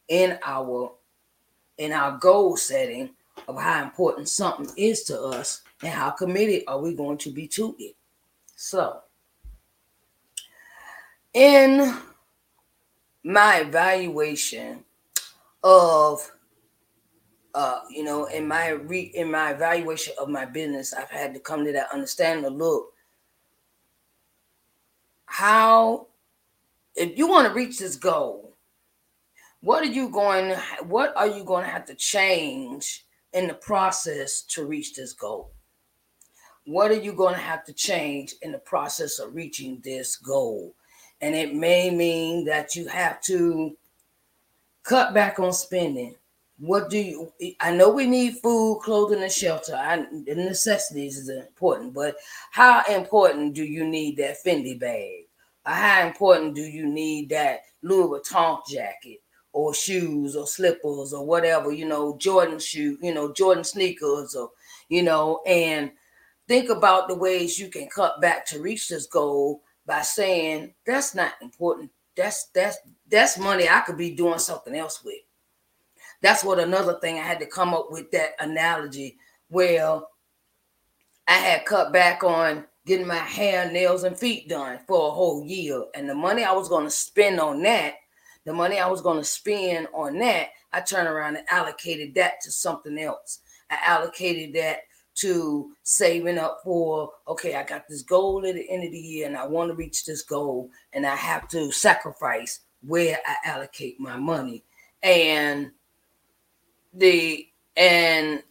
in 0.07 0.38
our 0.45 0.91
in 1.77 1.91
our 1.91 2.17
goal 2.17 2.55
setting 2.55 3.10
of 3.48 3.60
how 3.60 3.83
important 3.83 4.29
something 4.29 4.69
is 4.77 5.03
to 5.03 5.19
us 5.19 5.62
and 5.81 5.91
how 5.91 6.12
committed 6.12 6.63
are 6.67 6.79
we 6.79 6.93
going 6.93 7.17
to 7.17 7.31
be 7.31 7.48
to 7.48 7.75
it. 7.79 7.95
So 8.55 9.00
in 11.33 11.95
my 13.24 13.57
evaluation 13.62 14.83
of 15.63 16.31
uh, 17.53 17.81
you 17.89 18.03
know, 18.03 18.25
in 18.25 18.48
my 18.48 18.69
re 18.69 19.12
in 19.13 19.29
my 19.29 19.51
evaluation 19.51 20.13
of 20.17 20.29
my 20.29 20.45
business, 20.45 20.93
I've 20.93 21.10
had 21.10 21.33
to 21.33 21.39
come 21.39 21.65
to 21.65 21.74
that 21.74 21.89
understanding 21.93 22.50
look, 22.50 22.93
how 25.32 26.08
if 26.94 27.18
you 27.18 27.26
want 27.26 27.48
to 27.48 27.54
reach 27.54 27.80
this 27.80 27.96
goal, 27.96 28.54
what 29.62 29.82
are 29.82 29.92
you 29.92 30.10
going 30.10 30.58
what 30.88 31.16
are 31.16 31.28
you 31.28 31.46
going 31.46 31.64
to 31.64 31.72
have 31.72 31.86
to 31.86 31.96
change 31.96 33.06
in 33.32 33.48
the 33.48 33.54
process 33.54 34.42
to 34.50 34.66
reach 34.66 34.94
this 34.94 35.14
goal? 35.14 35.54
What 36.66 36.92
are 36.92 37.00
you 37.00 37.14
going 37.14 37.34
to 37.34 37.40
have 37.40 37.64
to 37.66 37.74
change 37.74 38.36
in 38.42 38.52
the 38.52 38.58
process 38.58 39.20
of 39.20 39.34
reaching 39.34 39.80
this 39.86 40.18
goal? 40.18 40.76
And 41.22 41.34
it 41.34 41.56
may 41.56 41.90
mean 41.90 42.44
that 42.46 42.76
you 42.76 42.90
have 42.90 43.22
to 43.22 43.78
cut 44.84 45.14
back 45.14 45.40
on 45.40 45.54
spending. 45.54 46.16
What 46.62 46.91
do 46.91 47.00
you? 47.00 47.34
I 47.60 47.72
know 47.72 47.89
we 47.89 48.06
need 48.06 48.38
food, 48.38 48.82
clothing, 48.84 49.24
and 49.24 49.32
shelter. 49.32 49.74
I, 49.75 50.06
the 50.27 50.36
necessities 50.36 51.18
is 51.18 51.27
important, 51.27 51.91
but 51.91 52.18
how 52.51 52.84
important 52.88 53.56
do 53.56 53.63
you 53.63 53.84
need 53.84 54.18
that 54.18 54.38
Fendi 54.46 54.80
bag? 54.80 55.24
Or 55.65 55.72
how 55.72 56.06
important 56.06 56.53
do 56.53 56.62
you 56.62 56.86
need 56.86 57.30
that 57.30 57.62
Louis 57.82 58.20
Vuitton 58.20 58.60
jacket 58.70 59.24
or 59.51 59.74
shoes 59.74 60.36
or 60.36 60.46
slippers 60.46 61.13
or 61.13 61.25
whatever? 61.25 61.72
You 61.72 61.88
know, 61.88 62.15
Jordan 62.20 62.60
shoe, 62.60 62.96
you 63.01 63.12
know, 63.12 63.34
Jordan 63.34 63.63
sneakers, 63.63 64.36
or 64.36 64.51
you 64.88 65.01
know, 65.01 65.41
and 65.48 65.91
think 66.48 66.70
about 66.70 67.08
the 67.08 67.15
ways 67.15 67.58
you 67.58 67.70
can 67.70 67.89
cut 67.89 68.22
back 68.22 68.46
to 68.46 68.62
reach 68.62 68.88
this 68.88 69.08
goal 69.08 69.63
by 69.88 70.03
saying 70.03 70.75
that's 70.86 71.15
not 71.15 71.34
important. 71.41 71.89
That's 72.15 72.50
that's 72.53 72.77
that's 73.10 73.39
money 73.39 73.68
I 73.68 73.80
could 73.80 73.98
be 73.98 74.12
doing 74.12 74.38
something 74.38 74.75
else 74.75 75.03
with. 75.03 75.22
That's 76.22 76.44
what 76.44 76.60
another 76.60 77.00
thing 77.00 77.18
I 77.18 77.24
had 77.24 77.40
to 77.40 77.46
come 77.46 77.74
up 77.74 77.88
with 77.90 78.12
that 78.12 78.32
analogy 78.40 79.18
Well, 79.50 80.10
I 81.28 81.34
had 81.34 81.66
cut 81.66 81.94
back 81.94 82.24
on 82.24 82.66
getting 82.86 83.08
my 83.08 83.16
hair, 83.16 83.72
nails, 83.72 84.04
and 84.04 84.18
feet 84.18 84.50
done 84.50 84.80
for 84.88 85.08
a 85.08 85.12
whole 85.12 85.46
year. 85.46 85.86
And 85.96 86.10
the 86.10 86.16
money 86.16 86.44
I 86.44 86.51
was 86.51 86.68
going 86.70 86.86
to 86.86 86.92
spend 86.92 87.40
on 87.40 87.62
that, 87.63 87.96
the 88.46 88.54
money 88.54 88.80
I 88.80 88.88
was 88.88 89.01
going 89.01 89.18
to 89.18 89.24
spend 89.24 89.88
on 89.94 90.18
that, 90.20 90.50
I 90.74 90.82
turned 90.82 91.08
around 91.08 91.38
and 91.38 91.46
allocated 91.50 92.16
that 92.16 92.42
to 92.42 92.51
something 92.51 92.98
else. 92.98 93.40
I 93.70 93.78
allocated 93.86 94.54
that 94.56 94.80
to 95.13 95.72
saving 95.84 96.38
up 96.38 96.60
for 96.63 97.12
okay 97.28 97.56
i 97.56 97.63
got 97.63 97.84
this 97.90 98.01
goal 98.01 98.46
at 98.48 98.56
the 98.56 98.70
end 98.70 98.84
of 98.84 98.92
the 98.92 98.98
year 98.98 99.28
and 99.28 99.36
i 99.36 99.46
want 99.46 99.70
to 99.70 99.75
reach 99.75 100.06
this 100.06 100.24
goal 100.24 100.70
and 100.94 101.06
i 101.06 101.16
have 101.16 101.48
to 101.50 101.70
sacrifice 101.72 102.62
where 102.82 103.20
i 103.28 103.36
allocate 103.44 104.00
my 104.00 104.16
money 104.16 104.63
and 105.04 105.70
the 106.93 107.48
and 107.77 108.43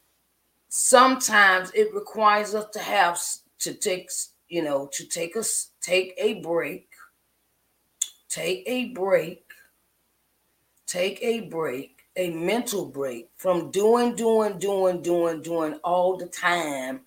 sometimes 0.69 1.71
it 1.75 1.95
requires 1.95 2.55
us 2.55 2.67
to 2.73 2.79
have 2.79 3.21
to 3.59 3.75
take 3.75 4.11
you 4.49 4.63
know 4.63 4.89
to 4.93 5.07
take 5.07 5.37
us 5.37 5.71
take 5.81 6.15
a 6.17 6.35
break 6.41 6.89
take 8.29 8.63
a 8.67 8.87
break 8.91 9.45
take 10.87 11.19
a 11.23 11.41
break 11.41 12.01
a 12.17 12.31
mental 12.31 12.87
break 12.87 13.31
from 13.37 13.71
doing, 13.71 14.15
doing, 14.15 14.59
doing, 14.59 15.01
doing, 15.01 15.43
doing 15.43 15.75
all 15.85 16.17
the 16.17 16.27
time. 16.27 17.01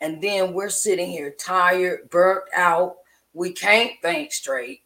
And 0.00 0.20
then 0.20 0.52
we're 0.52 0.70
sitting 0.70 1.08
here 1.08 1.34
tired, 1.38 2.10
burnt 2.10 2.44
out. 2.54 2.96
We 3.32 3.52
can't 3.52 3.92
think 4.02 4.32
straight. 4.32 4.82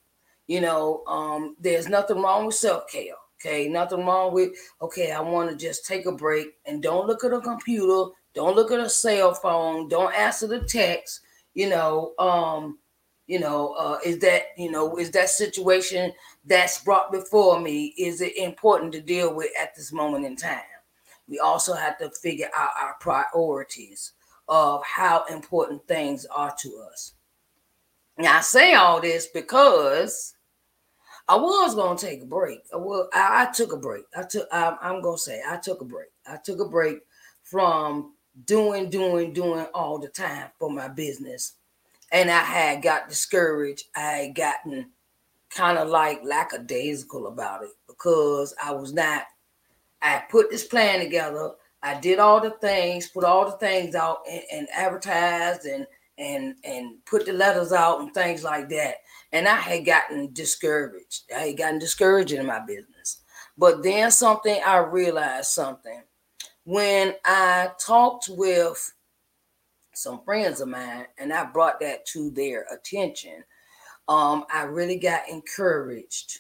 You 0.47 0.61
know, 0.61 1.02
um, 1.07 1.57
there's 1.61 1.88
nothing 1.88 2.21
wrong 2.21 2.47
with 2.47 2.57
self-care. 2.57 3.14
Okay, 3.41 3.69
nothing 3.69 4.05
wrong 4.05 4.35
with 4.35 4.53
okay, 4.83 5.13
I 5.13 5.21
want 5.21 5.51
to 5.51 5.57
just 5.57 5.87
take 5.87 6.05
a 6.05 6.13
break 6.13 6.59
and 6.67 6.83
don't 6.83 7.07
look 7.07 7.25
at 7.25 7.33
a 7.33 7.41
computer, 7.41 8.11
don't 8.35 8.55
look 8.55 8.71
at 8.71 8.81
a 8.81 8.89
cell 8.89 9.33
phone, 9.33 9.89
don't 9.89 10.15
answer 10.15 10.47
the 10.47 10.61
text, 10.61 11.21
you 11.55 11.71
know, 11.71 12.13
um, 12.19 12.79
you 13.27 13.39
know 13.39 13.75
uh, 13.79 13.99
is 14.05 14.19
that 14.19 14.47
you 14.59 14.71
know 14.71 14.99
is 14.99 15.13
that 15.13 15.31
situation 15.31 16.13
that's 16.45 16.83
brought 16.83 17.13
before 17.13 17.61
me 17.61 17.95
is 17.97 18.21
it 18.21 18.37
important 18.37 18.93
to 18.93 19.01
deal 19.01 19.33
with 19.33 19.51
at 19.59 19.75
this 19.75 19.93
moment 19.93 20.27
in 20.27 20.37
time? 20.37 20.61
We 21.29 21.39
also 21.39 21.75
have 21.75 21.97
to 21.99 22.11
figure 22.11 22.51
out 22.55 22.71
our 22.79 22.97
priorities 23.01 24.13
of 24.49 24.85
how 24.85 25.25
important 25.31 25.87
things 25.87 26.27
are 26.27 26.53
to 26.61 26.85
us. 26.91 27.15
Now 28.19 28.39
i 28.39 28.41
say 28.41 28.75
all 28.75 29.01
this 29.01 29.29
because 29.29 30.35
i 31.31 31.37
was 31.37 31.99
to 31.99 32.07
take 32.07 32.23
a 32.23 32.27
break 32.27 32.61
i, 32.73 32.77
I, 32.77 33.43
I 33.43 33.53
took 33.53 33.73
a 33.73 33.77
break 33.77 34.05
i 34.17 34.23
took 34.23 34.49
i'm 34.53 35.03
going 35.03 35.17
to 35.17 35.23
say 35.23 35.43
i 35.49 35.57
took 35.57 35.81
a 35.81 35.85
break 35.85 36.09
i 36.27 36.37
took 36.37 36.61
a 36.61 36.69
break 36.69 36.99
from 37.43 38.15
doing 38.45 38.91
doing 38.91 39.33
doing 39.33 39.67
all 39.75 39.99
the 39.99 40.09
time 40.09 40.49
for 40.59 40.71
my 40.71 40.89
business 40.89 41.55
and 42.13 42.31
I 42.31 42.41
had 42.41 42.83
got 42.83 43.09
discouraged. 43.09 43.85
I 43.95 44.01
had 44.01 44.35
gotten 44.35 44.91
kind 45.51 45.79
of 45.79 45.89
like 45.89 46.21
lackadaisical 46.25 47.27
about 47.27 47.65
it 47.65 47.71
because 47.87 48.55
I 48.63 48.73
was 48.73 48.93
not. 48.93 49.25
I 50.03 50.23
put 50.31 50.51
this 50.51 50.67
plan 50.67 51.01
together. 51.01 51.53
I 51.83 51.99
did 52.01 52.19
all 52.19 52.41
the 52.41 52.51
things, 52.51 53.09
put 53.09 53.25
all 53.25 53.45
the 53.47 53.57
things 53.57 53.95
out, 53.95 54.19
and, 54.29 54.43
and 54.53 54.69
advertised 54.75 55.67
and 55.67 55.87
and 56.19 56.55
and 56.65 57.05
put 57.07 57.27
the 57.27 57.33
letters 57.33 57.73
out 57.73 58.01
and 58.01 58.13
things 58.13 58.45
like 58.45 58.69
that. 58.71 58.97
And 59.33 59.47
I 59.47 59.57
had 59.57 59.85
gotten 59.85 60.33
discouraged. 60.33 61.31
I 61.35 61.41
had 61.41 61.59
gotten 61.59 61.79
discouraged 61.79 62.33
in 62.33 62.47
my 62.47 62.61
business. 62.61 63.23
But 63.57 63.83
then 63.83 64.11
something 64.11 64.61
I 64.67 64.79
realized 64.79 65.51
something 65.51 66.03
when 66.65 67.15
I 67.25 67.71
talked 67.85 68.29
with 68.31 68.93
some 69.95 70.23
friends 70.25 70.61
of 70.61 70.69
mine, 70.69 71.07
and 71.19 71.33
I 71.33 71.45
brought 71.45 71.81
that 71.81 72.07
to 72.07 72.31
their 72.31 72.67
attention. 72.73 73.45
Um, 74.09 74.45
I 74.53 74.63
really 74.63 74.99
got 74.99 75.29
encouraged. 75.29 76.39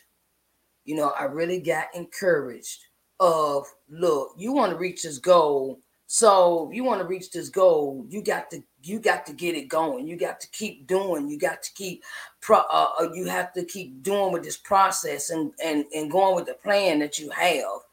You 0.84 0.96
know, 0.96 1.10
I 1.10 1.24
really 1.24 1.60
got 1.60 1.86
encouraged 1.94 2.80
of 3.20 3.66
look, 3.88 4.30
you 4.38 4.52
want 4.52 4.72
to 4.72 4.78
reach 4.78 5.02
this 5.02 5.18
goal. 5.18 5.80
So 6.12 6.68
you 6.72 6.82
want 6.82 7.00
to 7.00 7.06
reach 7.06 7.30
this 7.30 7.48
goal, 7.48 8.04
you 8.08 8.20
got 8.20 8.50
to 8.50 8.64
you 8.82 8.98
got 8.98 9.24
to 9.26 9.32
get 9.32 9.54
it 9.54 9.68
going. 9.68 10.08
You 10.08 10.16
got 10.16 10.40
to 10.40 10.48
keep 10.48 10.88
doing. 10.88 11.28
You 11.28 11.38
got 11.38 11.62
to 11.62 11.72
keep 11.74 12.02
pro. 12.40 12.58
Uh, 12.58 12.88
uh 12.98 13.12
you 13.14 13.26
have 13.26 13.52
to 13.52 13.64
keep 13.64 14.02
doing 14.02 14.32
with 14.32 14.42
this 14.42 14.56
process 14.56 15.30
and 15.30 15.52
and 15.62 15.84
and 15.94 16.10
going 16.10 16.34
with 16.34 16.46
the 16.46 16.54
plan 16.54 16.98
that 16.98 17.20
you 17.20 17.30
have. 17.30 17.84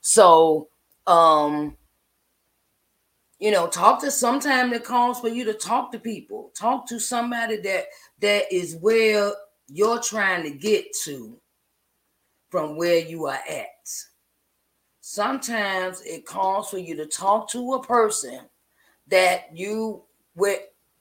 So 0.00 0.68
um 1.06 1.76
you 3.38 3.50
know, 3.50 3.66
talk 3.66 4.00
to 4.00 4.10
sometime 4.10 4.70
that 4.70 4.84
calls 4.84 5.20
for 5.20 5.28
you 5.28 5.44
to 5.44 5.52
talk 5.52 5.92
to 5.92 5.98
people. 5.98 6.50
Talk 6.56 6.86
to 6.88 6.98
somebody 6.98 7.58
that 7.58 7.84
that 8.20 8.50
is 8.50 8.76
where 8.76 9.30
you're 9.66 10.00
trying 10.00 10.42
to 10.44 10.58
get 10.58 10.86
to 11.04 11.38
from 12.48 12.78
where 12.78 13.00
you 13.00 13.26
are 13.26 13.40
at. 13.46 13.66
Sometimes 15.10 16.02
it 16.02 16.26
calls 16.26 16.68
for 16.68 16.76
you 16.76 16.94
to 16.96 17.06
talk 17.06 17.48
to 17.52 17.72
a 17.72 17.82
person 17.82 18.40
that 19.06 19.56
you 19.56 20.04
would 20.34 20.58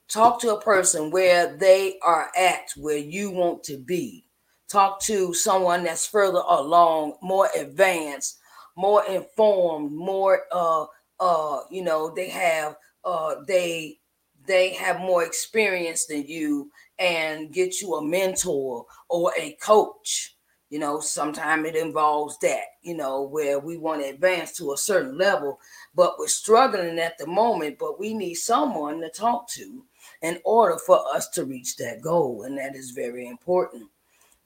talk 0.08 0.40
to 0.40 0.56
a 0.56 0.62
person 0.62 1.12
where 1.12 1.58
they 1.58 2.00
are 2.02 2.32
at 2.38 2.70
where 2.78 2.96
you 2.98 3.32
want 3.32 3.66
to 3.66 3.78
be. 3.78 4.24
Talk 4.70 5.02
to 5.02 5.34
someone 5.34 5.84
that's 5.84 6.08
further 6.08 6.42
along, 6.48 7.18
more 7.22 7.50
advanced, 7.54 8.38
more 8.78 9.04
informed, 9.08 9.92
more 9.92 10.44
uh 10.54 10.86
uh 11.20 11.64
you 11.70 11.82
know, 11.84 12.10
they 12.16 12.30
have 12.30 12.78
uh 13.04 13.36
they 13.46 14.00
they 14.48 14.70
have 14.76 15.02
more 15.02 15.26
experience 15.26 16.06
than 16.06 16.26
you 16.26 16.72
and 16.98 17.52
get 17.52 17.82
you 17.82 17.96
a 17.96 18.02
mentor 18.02 18.86
or 19.10 19.34
a 19.38 19.58
coach. 19.62 20.37
You 20.70 20.80
know, 20.80 21.00
sometimes 21.00 21.66
it 21.66 21.76
involves 21.78 22.38
that, 22.40 22.64
you 22.82 22.96
know, 22.96 23.22
where 23.22 23.58
we 23.60 23.78
want 23.78 24.02
to 24.02 24.10
advance 24.10 24.52
to 24.58 24.74
a 24.74 24.78
certain 24.78 25.18
level, 25.18 25.60
but 25.96 26.20
we're 26.20 26.28
struggling 26.28 27.00
at 27.00 27.18
the 27.18 27.26
moment, 27.26 27.78
but 27.80 28.00
we 28.00 28.14
need 28.14 28.36
someone 28.36 29.00
to 29.00 29.10
talk 29.10 29.50
to 29.52 29.86
in 30.22 30.40
order 30.44 30.78
for 30.78 31.00
us 31.16 31.30
to 31.30 31.46
reach 31.46 31.78
that 31.78 32.02
goal. 32.02 32.44
And 32.44 32.58
that 32.58 32.76
is 32.76 32.92
very 32.92 33.28
important. 33.28 33.90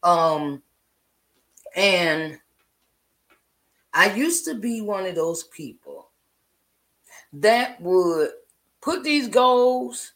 Um, 0.03 0.61
and 1.75 2.39
I 3.93 4.13
used 4.13 4.45
to 4.45 4.55
be 4.55 4.81
one 4.81 5.05
of 5.05 5.15
those 5.15 5.43
people 5.45 6.09
that 7.33 7.81
would 7.81 8.29
put 8.81 9.03
these 9.03 9.27
goals 9.27 10.13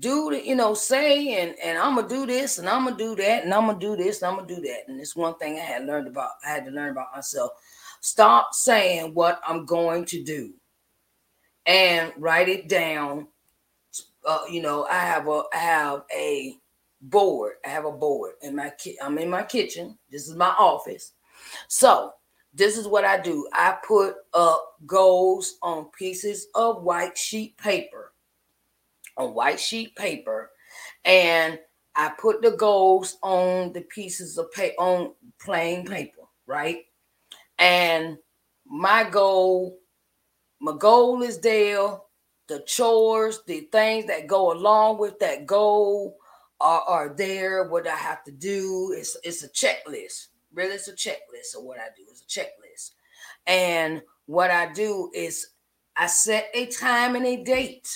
do 0.00 0.32
you 0.44 0.54
know, 0.54 0.74
say 0.74 1.40
and 1.42 1.58
and 1.62 1.78
I'm 1.78 1.96
gonna 1.96 2.08
do 2.08 2.26
this 2.26 2.58
and 2.58 2.68
I'm 2.68 2.84
gonna 2.84 2.96
do 2.96 3.16
that 3.16 3.44
and 3.44 3.52
I'm 3.52 3.66
gonna 3.66 3.78
do 3.78 3.96
this 3.96 4.22
and 4.22 4.30
I'm 4.30 4.36
gonna 4.36 4.54
do 4.54 4.60
that. 4.62 4.84
And 4.88 5.00
it's 5.00 5.16
one 5.16 5.36
thing 5.38 5.56
I 5.56 5.60
had 5.62 5.86
learned 5.86 6.06
about, 6.08 6.32
I 6.44 6.50
had 6.50 6.64
to 6.66 6.70
learn 6.70 6.90
about 6.90 7.14
myself. 7.14 7.52
Stop 8.00 8.54
saying 8.54 9.14
what 9.14 9.40
I'm 9.46 9.66
going 9.66 10.04
to 10.06 10.22
do 10.22 10.52
and 11.66 12.12
write 12.16 12.48
it 12.48 12.68
down. 12.68 13.28
Uh, 14.26 14.42
you 14.50 14.62
know, 14.62 14.84
I 14.84 15.00
have 15.00 15.26
a 15.26 15.42
I 15.52 15.58
have 15.58 16.02
a 16.16 16.56
board. 17.00 17.54
I 17.66 17.70
have 17.70 17.84
a 17.84 17.92
board 17.92 18.34
in 18.42 18.54
my 18.54 18.72
ki- 18.78 18.98
I'm 19.02 19.18
in 19.18 19.30
my 19.30 19.42
kitchen. 19.42 19.98
This 20.10 20.28
is 20.28 20.36
my 20.36 20.54
office. 20.58 21.12
So 21.68 22.12
this 22.54 22.76
is 22.76 22.86
what 22.86 23.04
I 23.04 23.18
do. 23.18 23.48
I 23.52 23.76
put 23.86 24.14
up 24.34 24.74
goals 24.86 25.58
on 25.62 25.90
pieces 25.96 26.48
of 26.54 26.82
white 26.82 27.16
sheet 27.16 27.56
paper 27.58 28.07
on 29.18 29.34
white 29.34 29.60
sheet 29.60 29.94
paper 29.96 30.50
and 31.04 31.58
I 31.96 32.12
put 32.18 32.42
the 32.42 32.52
goals 32.52 33.18
on 33.22 33.72
the 33.72 33.80
pieces 33.80 34.38
of 34.38 34.52
paper 34.52 34.80
on 34.80 35.14
plain 35.40 35.84
paper, 35.84 36.22
right? 36.46 36.84
And 37.58 38.18
my 38.64 39.08
goal, 39.10 39.78
my 40.60 40.76
goal 40.78 41.22
is 41.22 41.40
there. 41.40 41.98
The 42.46 42.60
chores, 42.60 43.40
the 43.46 43.68
things 43.72 44.06
that 44.06 44.26
go 44.26 44.52
along 44.52 44.98
with 44.98 45.18
that 45.18 45.44
goal 45.44 46.16
are, 46.60 46.82
are 46.82 47.14
there. 47.14 47.68
What 47.68 47.86
I 47.86 47.96
have 47.96 48.22
to 48.24 48.32
do 48.32 48.94
is 48.96 49.18
it's 49.24 49.42
a 49.42 49.48
checklist. 49.48 50.28
Really, 50.54 50.74
it's 50.74 50.88
a 50.88 50.92
checklist 50.92 51.58
of 51.58 51.64
what 51.64 51.78
I 51.78 51.88
do. 51.96 52.04
It's 52.10 52.22
a 52.22 52.40
checklist. 52.40 52.92
And 53.46 54.02
what 54.26 54.50
I 54.50 54.72
do 54.72 55.10
is 55.14 55.48
I 55.96 56.06
set 56.06 56.48
a 56.54 56.66
time 56.66 57.16
and 57.16 57.26
a 57.26 57.42
date 57.42 57.88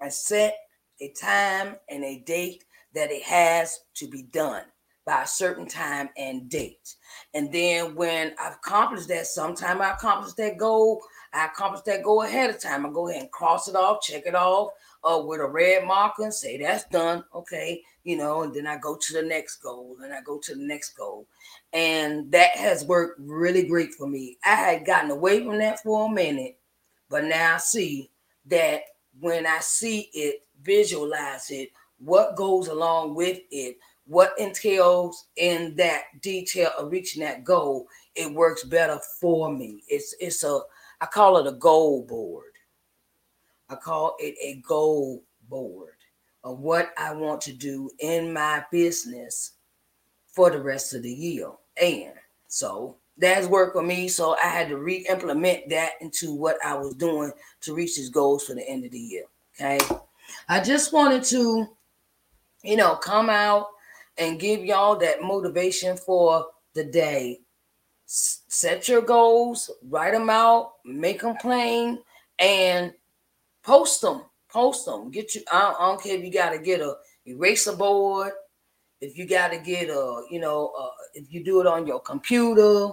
I 0.00 0.08
set 0.08 0.56
a 1.00 1.12
time 1.12 1.76
and 1.88 2.04
a 2.04 2.20
date 2.20 2.64
that 2.94 3.10
it 3.10 3.22
has 3.22 3.80
to 3.94 4.08
be 4.08 4.22
done 4.22 4.64
by 5.06 5.22
a 5.22 5.26
certain 5.26 5.66
time 5.66 6.10
and 6.16 6.48
date. 6.48 6.94
And 7.34 7.52
then 7.52 7.94
when 7.94 8.32
I've 8.40 8.54
accomplished 8.54 9.08
that, 9.08 9.26
sometime 9.26 9.80
I 9.80 9.92
accomplish 9.92 10.34
that 10.34 10.58
goal, 10.58 11.02
I 11.32 11.46
accomplish 11.46 11.82
that 11.82 12.02
goal 12.02 12.22
ahead 12.22 12.50
of 12.50 12.60
time. 12.60 12.84
I 12.84 12.90
go 12.90 13.08
ahead 13.08 13.22
and 13.22 13.30
cross 13.30 13.68
it 13.68 13.76
off, 13.76 14.02
check 14.02 14.24
it 14.26 14.34
off 14.34 14.72
uh, 15.04 15.22
with 15.24 15.40
a 15.40 15.46
red 15.46 15.84
marker 15.84 16.24
and 16.24 16.34
say 16.34 16.58
that's 16.58 16.84
done. 16.84 17.24
Okay, 17.34 17.82
you 18.04 18.16
know, 18.16 18.42
and 18.42 18.54
then 18.54 18.66
I 18.66 18.78
go 18.78 18.96
to 18.96 19.12
the 19.12 19.22
next 19.22 19.56
goal 19.56 19.96
and 20.02 20.12
I 20.12 20.20
go 20.22 20.38
to 20.38 20.54
the 20.54 20.62
next 20.62 20.96
goal. 20.96 21.26
And 21.72 22.30
that 22.32 22.56
has 22.56 22.84
worked 22.84 23.20
really 23.20 23.66
great 23.66 23.94
for 23.94 24.06
me. 24.06 24.38
I 24.44 24.54
had 24.54 24.86
gotten 24.86 25.10
away 25.10 25.44
from 25.44 25.58
that 25.58 25.80
for 25.82 26.06
a 26.06 26.10
minute, 26.10 26.58
but 27.08 27.24
now 27.24 27.54
I 27.54 27.58
see 27.58 28.10
that 28.46 28.82
when 29.18 29.46
I 29.46 29.58
see 29.60 30.10
it, 30.12 30.42
visualize 30.62 31.50
it, 31.50 31.70
what 31.98 32.36
goes 32.36 32.68
along 32.68 33.14
with 33.14 33.40
it, 33.50 33.76
what 34.06 34.32
entails 34.38 35.28
in 35.36 35.74
that 35.76 36.04
detail 36.20 36.70
of 36.78 36.90
reaching 36.90 37.22
that 37.22 37.44
goal, 37.44 37.86
it 38.14 38.32
works 38.32 38.64
better 38.64 38.98
for 39.20 39.52
me. 39.52 39.82
It's 39.88 40.14
it's 40.20 40.42
a 40.42 40.60
I 41.00 41.06
call 41.06 41.38
it 41.38 41.46
a 41.46 41.56
goal 41.56 42.04
board. 42.06 42.44
I 43.68 43.76
call 43.76 44.16
it 44.18 44.34
a 44.42 44.60
goal 44.66 45.22
board 45.48 45.94
of 46.42 46.58
what 46.58 46.90
I 46.98 47.14
want 47.14 47.40
to 47.42 47.52
do 47.52 47.90
in 48.00 48.32
my 48.32 48.64
business 48.72 49.52
for 50.26 50.50
the 50.50 50.60
rest 50.60 50.94
of 50.94 51.02
the 51.02 51.12
year. 51.12 51.50
And 51.80 52.14
so 52.48 52.96
that's 53.20 53.46
worked 53.46 53.74
for 53.74 53.82
me. 53.82 54.08
So 54.08 54.36
I 54.42 54.48
had 54.48 54.68
to 54.68 54.78
re-implement 54.78 55.68
that 55.68 55.92
into 56.00 56.34
what 56.34 56.56
I 56.64 56.74
was 56.74 56.94
doing 56.94 57.32
to 57.62 57.74
reach 57.74 57.96
these 57.96 58.08
goals 58.08 58.46
for 58.46 58.54
the 58.54 58.66
end 58.68 58.84
of 58.84 58.90
the 58.90 58.98
year. 58.98 59.24
Okay. 59.54 59.78
I 60.48 60.60
just 60.60 60.92
wanted 60.92 61.22
to, 61.24 61.66
you 62.62 62.76
know, 62.76 62.94
come 62.96 63.28
out 63.28 63.66
and 64.16 64.40
give 64.40 64.64
y'all 64.64 64.96
that 64.96 65.22
motivation 65.22 65.96
for 65.96 66.46
the 66.74 66.84
day. 66.84 67.40
S- 68.06 68.40
set 68.48 68.88
your 68.88 69.02
goals, 69.02 69.70
write 69.88 70.12
them 70.12 70.30
out, 70.30 70.74
make 70.84 71.20
them 71.20 71.36
plain, 71.40 71.98
and 72.38 72.92
post 73.62 74.00
them. 74.00 74.22
Post 74.48 74.86
them. 74.86 75.10
Get 75.10 75.34
you. 75.34 75.42
I 75.52 75.60
don't, 75.60 75.76
I 75.80 75.86
don't 75.88 76.02
care 76.02 76.16
if 76.16 76.24
you 76.24 76.32
got 76.32 76.50
to 76.50 76.58
get 76.58 76.80
a 76.80 76.96
eraser 77.26 77.76
board, 77.76 78.32
if 79.00 79.16
you 79.16 79.26
got 79.26 79.52
to 79.52 79.58
get 79.58 79.88
a, 79.88 80.22
you 80.30 80.40
know, 80.40 80.72
uh, 80.78 80.90
if 81.14 81.32
you 81.32 81.44
do 81.44 81.60
it 81.60 81.66
on 81.66 81.86
your 81.86 82.00
computer, 82.00 82.90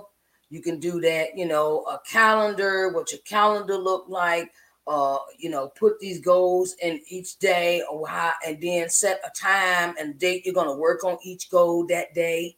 you 0.49 0.61
can 0.61 0.79
do 0.79 1.01
that, 1.01 1.37
you 1.37 1.45
know, 1.45 1.81
a 1.83 1.99
calendar, 2.09 2.89
what 2.89 3.11
your 3.11 3.21
calendar 3.21 3.77
look 3.77 4.05
like, 4.07 4.51
uh, 4.87 5.17
you 5.37 5.49
know, 5.49 5.67
put 5.77 5.99
these 5.99 6.21
goals 6.21 6.75
in 6.81 7.01
each 7.09 7.37
day 7.39 7.83
or 7.91 8.07
how, 8.07 8.31
and 8.45 8.61
then 8.61 8.89
set 8.89 9.19
a 9.25 9.29
time 9.37 9.93
and 9.99 10.17
date 10.17 10.45
you're 10.45 10.53
going 10.53 10.67
to 10.67 10.73
work 10.73 11.03
on 11.03 11.17
each 11.23 11.49
goal 11.49 11.85
that 11.87 12.13
day. 12.13 12.55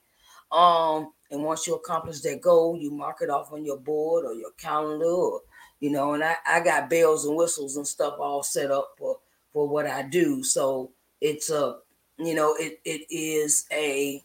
Um, 0.52 1.14
and 1.32 1.44
once 1.44 1.66
you 1.68 1.76
accomplish 1.76 2.22
that 2.22 2.42
goal, 2.42 2.78
you 2.78 2.92
mark 2.92 3.18
it 3.22 3.30
off 3.30 3.52
on 3.52 3.66
your 3.66 3.78
board 3.78 4.26
or 4.26 4.34
your 4.34 4.52
calendar, 4.58 5.06
or 5.06 5.42
you 5.80 5.90
know, 5.90 6.14
and 6.14 6.24
I, 6.24 6.36
I 6.46 6.60
got 6.60 6.90
bells 6.90 7.26
and 7.26 7.36
whistles 7.36 7.78
and 7.78 7.88
stuff 7.88 8.16
all 8.20 8.44
set 8.44 8.72
up 8.72 8.92
for 8.98 9.18
for 9.54 9.68
what 9.68 9.86
I 9.86 10.04
do. 10.04 10.44
So 10.44 10.92
it's 11.22 11.50
a, 11.50 11.78
you 12.18 12.34
know, 12.34 12.56
it 12.56 12.80
it 12.84 13.06
is 13.12 13.66
a, 13.72 14.24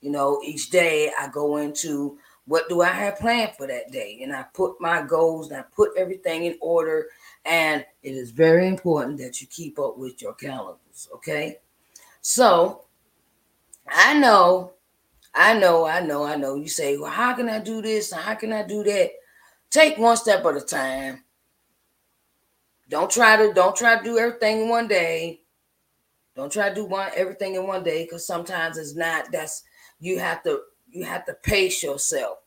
you 0.00 0.10
know, 0.10 0.40
each 0.44 0.70
day 0.70 1.10
I 1.18 1.28
go 1.28 1.56
into 1.56 2.18
what 2.46 2.68
do 2.68 2.82
I 2.82 2.88
have 2.88 3.18
planned 3.18 3.52
for 3.56 3.66
that 3.66 3.92
day? 3.92 4.20
And 4.22 4.34
I 4.34 4.44
put 4.54 4.80
my 4.80 5.02
goals 5.02 5.50
and 5.50 5.60
I 5.60 5.64
put 5.74 5.90
everything 5.96 6.44
in 6.44 6.56
order. 6.60 7.06
And 7.44 7.84
it 8.02 8.10
is 8.10 8.30
very 8.30 8.66
important 8.66 9.18
that 9.18 9.40
you 9.40 9.46
keep 9.46 9.78
up 9.78 9.96
with 9.96 10.20
your 10.20 10.34
calendars. 10.34 11.08
Okay. 11.14 11.58
So 12.20 12.84
I 13.88 14.18
know, 14.18 14.72
I 15.34 15.58
know, 15.58 15.86
I 15.86 16.00
know, 16.00 16.24
I 16.24 16.36
know. 16.36 16.56
You 16.56 16.68
say, 16.68 16.96
well, 16.96 17.10
how 17.10 17.32
can 17.34 17.48
I 17.48 17.60
do 17.60 17.80
this? 17.80 18.12
How 18.12 18.34
can 18.34 18.52
I 18.52 18.62
do 18.64 18.82
that? 18.84 19.10
Take 19.70 19.98
one 19.98 20.16
step 20.16 20.44
at 20.44 20.56
a 20.56 20.60
time. 20.60 21.24
Don't 22.88 23.10
try 23.10 23.36
to 23.36 23.54
don't 23.54 23.74
try 23.74 23.96
to 23.96 24.04
do 24.04 24.18
everything 24.18 24.62
in 24.62 24.68
one 24.68 24.86
day. 24.86 25.40
Don't 26.36 26.52
try 26.52 26.68
to 26.68 26.74
do 26.74 26.84
one 26.84 27.10
everything 27.16 27.54
in 27.54 27.66
one 27.66 27.82
day 27.82 28.04
because 28.04 28.26
sometimes 28.26 28.76
it's 28.76 28.94
not 28.94 29.32
that's 29.32 29.62
you 29.98 30.18
have 30.18 30.42
to 30.42 30.60
you 30.92 31.04
have 31.04 31.24
to 31.26 31.34
pace 31.34 31.82
yourself 31.82 32.38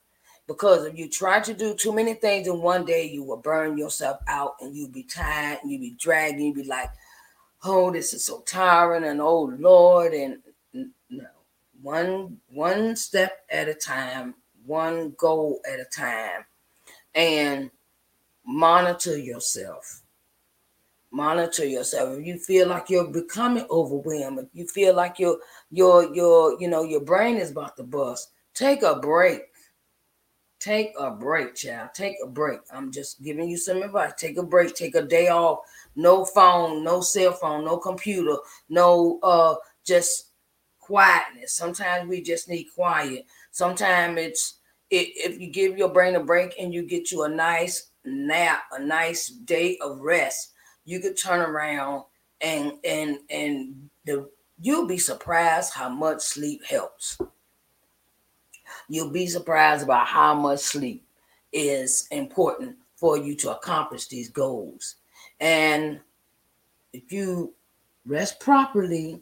because 0.48 0.86
if 0.86 0.98
you 0.98 1.10
try 1.10 1.40
to 1.40 1.54
do 1.54 1.74
too 1.74 1.92
many 1.92 2.14
things 2.14 2.48
in 2.48 2.62
one 2.62 2.86
day, 2.86 3.06
you 3.06 3.24
will 3.24 3.38
burn 3.38 3.78
yourself 3.78 4.20
out 4.28 4.56
and 4.62 4.76
you'll 4.76 4.90
be 4.90 5.04
tired 5.04 5.60
and 5.62 5.72
you'll 5.72 5.82
be 5.82 5.96
dragging, 6.00 6.48
you'll 6.48 6.56
be 6.56 6.64
like, 6.64 6.90
oh, 7.64 7.92
this 7.92 8.14
is 8.14 8.26
so 8.26 8.42
tiring 8.42 9.06
and 9.06 9.20
oh 9.22 9.52
Lord. 9.58 10.14
And 10.14 10.38
no, 11.10 11.26
one 11.82 12.38
one 12.50 12.96
step 12.96 13.40
at 13.50 13.68
a 13.68 13.74
time, 13.74 14.36
one 14.66 15.16
goal 15.18 15.62
at 15.72 15.80
a 15.80 15.86
time, 15.86 16.46
and 17.16 17.72
monitor 18.46 19.18
yourself. 19.18 20.04
Monitor 21.10 21.66
yourself. 21.66 22.20
If 22.20 22.26
you 22.26 22.38
feel 22.38 22.68
like 22.68 22.90
you're 22.90 23.08
becoming 23.08 23.66
overwhelmed, 23.72 24.40
if 24.40 24.48
you 24.54 24.68
feel 24.68 24.96
like 24.96 25.18
your 25.18 25.40
your 25.72 26.14
your 26.14 26.62
you 26.62 26.68
know 26.68 26.84
your 26.84 27.00
brain 27.00 27.38
is 27.38 27.52
about 27.52 27.78
to 27.78 27.84
bust, 27.84 28.32
take 28.56 28.82
a 28.82 28.96
break 28.96 29.42
Take 30.66 30.94
a 31.00 31.12
break, 31.12 31.54
child. 31.54 31.90
Take 31.94 32.16
a 32.24 32.28
break. 32.28 32.60
I'm 32.74 32.92
just 32.92 33.22
giving 33.22 33.48
you 33.48 33.56
some 33.56 33.84
advice. 33.84 34.14
Take 34.18 34.38
a 34.38 34.44
break. 34.44 34.74
Take 34.74 34.96
a 34.96 35.02
day 35.04 35.28
off. 35.28 35.60
No 35.96 36.26
phone, 36.26 36.84
no 36.84 37.02
cell 37.02 37.34
phone, 37.34 37.66
no 37.66 37.78
computer, 37.78 38.38
no 38.68 39.20
uh 39.22 39.58
just 39.86 40.32
quietness. 40.80 41.54
Sometimes 41.54 42.10
we 42.10 42.20
just 42.20 42.50
need 42.50 42.66
quiet. 42.74 43.28
Sometimes 43.52 44.18
it's 44.18 44.56
it, 44.90 45.10
if 45.16 45.40
you 45.40 45.52
give 45.52 45.78
your 45.78 45.90
brain 45.90 46.16
a 46.16 46.24
break 46.24 46.56
and 46.60 46.74
you 46.74 46.82
get 46.82 47.12
you 47.12 47.26
a 47.26 47.30
nice 47.30 47.92
nap, 48.04 48.64
a 48.72 48.80
nice 48.80 49.28
day 49.28 49.78
of 49.82 50.00
rest, 50.00 50.54
you 50.84 51.00
could 51.00 51.16
turn 51.16 51.42
around 51.42 52.06
and 52.42 52.74
and 52.84 53.20
and 53.30 53.90
the 54.06 54.28
you'll 54.60 54.88
be 54.88 54.98
surprised 54.98 55.74
how 55.76 55.90
much 55.90 56.22
sleep 56.22 56.66
helps. 56.66 57.20
You'll 58.88 59.10
be 59.12 59.28
surprised 59.28 59.84
about 59.84 60.08
how 60.08 60.34
much 60.34 60.60
sleep 60.60 61.06
is 61.52 62.08
important 62.12 62.76
for 62.96 63.18
you 63.18 63.36
to 63.36 63.52
accomplish 63.52 64.08
these 64.08 64.30
goals. 64.30 64.96
And 65.40 66.00
if 66.94 67.12
you 67.12 67.54
rest 68.06 68.40
properly, 68.40 69.22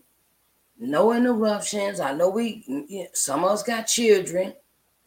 no 0.80 1.14
interruptions. 1.14 2.00
I 2.00 2.14
know 2.14 2.30
we 2.30 3.08
some 3.14 3.44
of 3.44 3.52
us 3.52 3.64
got 3.64 3.84
children, 3.84 4.54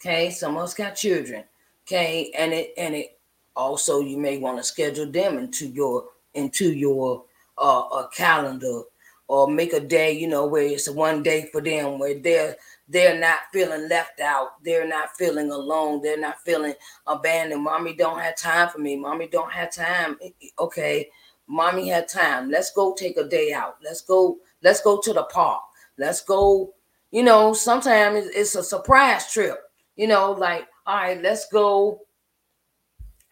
okay? 0.00 0.30
Some 0.30 0.56
of 0.56 0.64
us 0.64 0.74
got 0.74 0.94
children, 0.94 1.44
okay? 1.86 2.32
And 2.36 2.52
it 2.52 2.72
and 2.76 2.94
it 2.94 3.18
also 3.54 4.00
you 4.00 4.16
may 4.16 4.38
want 4.38 4.58
to 4.58 4.64
schedule 4.64 5.10
them 5.10 5.38
into 5.38 5.68
your 5.68 6.04
into 6.34 6.72
your 6.72 7.24
uh, 7.58 8.06
calendar 8.08 8.82
or 9.28 9.48
make 9.48 9.72
a 9.72 9.80
day, 9.80 10.12
you 10.12 10.28
know, 10.28 10.46
where 10.46 10.62
it's 10.62 10.88
one 10.88 11.22
day 11.22 11.48
for 11.50 11.60
them 11.60 11.98
where 11.98 12.18
they're 12.18 12.56
they're 12.88 13.18
not 13.18 13.38
feeling 13.53 13.88
left 13.88 14.20
out, 14.20 14.62
they're 14.62 14.87
not 14.87 15.16
feeling 15.16 15.51
alone, 15.51 16.01
they're 16.03 16.20
not 16.20 16.40
feeling 16.44 16.75
abandoned. 17.07 17.62
Mommy 17.62 17.94
don't 17.94 18.20
have 18.20 18.37
time 18.37 18.68
for 18.68 18.79
me. 18.79 18.96
Mommy 18.96 19.27
don't 19.27 19.53
have 19.53 19.72
time. 19.72 20.16
Okay, 20.59 21.11
mommy 21.49 21.88
had 21.88 22.09
time. 22.09 22.51
Let's 22.51 22.72
go 22.72 22.94
take 22.94 23.16
a 23.16 23.25
day 23.25 23.53
out. 23.53 23.77
Let's 23.83 24.03
go. 24.03 24.38
Let's 24.62 24.83
go 24.83 25.01
to 25.01 25.12
the 25.12 25.25
park. 25.25 25.62
Let's 25.99 26.22
go. 26.22 26.75
You 27.11 27.22
know, 27.22 27.55
sometimes 27.55 28.27
it's 28.27 28.55
a 28.55 28.62
surprise 28.62 29.33
trip. 29.33 29.59
You 29.96 30.07
know, 30.07 30.33
like 30.33 30.66
all 30.87 30.96
right, 30.96 31.20
let's 31.20 31.49
go. 31.49 32.03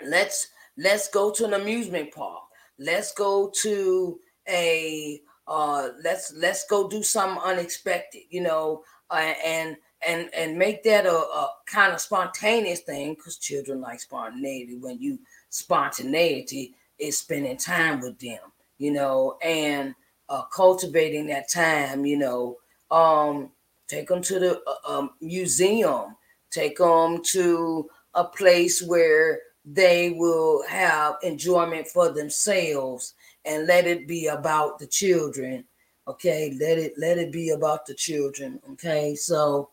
Let's 0.04 0.48
let's 0.76 1.08
go 1.08 1.30
to 1.30 1.44
an 1.44 1.54
amusement 1.54 2.12
park. 2.12 2.42
Let's 2.78 3.12
go 3.12 3.52
to 3.62 4.18
a 4.48 5.20
uh 5.46 5.90
let's 6.02 6.32
let's 6.36 6.66
go 6.66 6.88
do 6.88 7.02
something 7.02 7.42
unexpected 7.42 8.22
you 8.30 8.40
know 8.40 8.82
uh, 9.10 9.34
and 9.44 9.76
and 10.06 10.28
and 10.34 10.58
make 10.58 10.82
that 10.84 11.06
a, 11.06 11.12
a 11.14 11.50
kind 11.66 11.92
of 11.92 12.00
spontaneous 12.00 12.80
thing 12.80 13.14
because 13.14 13.38
children 13.38 13.80
like 13.80 14.00
spontaneity. 14.00 14.76
When 14.76 15.00
you 15.00 15.18
spontaneity 15.50 16.74
is 16.98 17.18
spending 17.18 17.56
time 17.56 18.00
with 18.00 18.18
them 18.20 18.38
you 18.78 18.92
know 18.92 19.36
and 19.42 19.94
uh, 20.28 20.42
cultivating 20.54 21.26
that 21.26 21.50
time 21.50 22.04
you 22.04 22.16
know. 22.18 22.56
Um 22.90 23.50
take 23.88 24.08
them 24.08 24.22
to 24.22 24.38
the 24.38 24.62
uh, 24.66 24.98
um, 24.98 25.10
museum. 25.20 26.16
Take 26.50 26.78
them 26.78 27.22
to 27.32 27.88
a 28.14 28.24
place 28.24 28.82
where 28.82 29.40
they 29.64 30.10
will 30.10 30.62
have 30.68 31.16
enjoyment 31.22 31.86
for 31.88 32.10
themselves 32.10 33.14
and 33.44 33.66
let 33.66 33.86
it 33.86 34.06
be 34.06 34.26
about 34.28 34.78
the 34.78 34.86
children 34.86 35.64
okay 36.06 36.56
let 36.60 36.78
it 36.78 36.94
let 36.98 37.18
it 37.18 37.32
be 37.32 37.50
about 37.50 37.86
the 37.86 37.94
children 37.94 38.60
okay? 38.72 39.14
So 39.14 39.70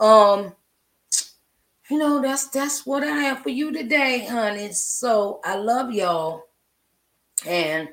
um 0.00 0.54
you 1.90 1.98
know 1.98 2.20
that's 2.20 2.48
that's 2.48 2.84
what 2.84 3.02
i 3.02 3.08
have 3.08 3.42
for 3.42 3.50
you 3.50 3.72
today 3.72 4.26
honey. 4.26 4.72
So 4.72 5.40
i 5.44 5.56
love 5.56 5.92
y'all. 5.92 6.44
And 7.46 7.88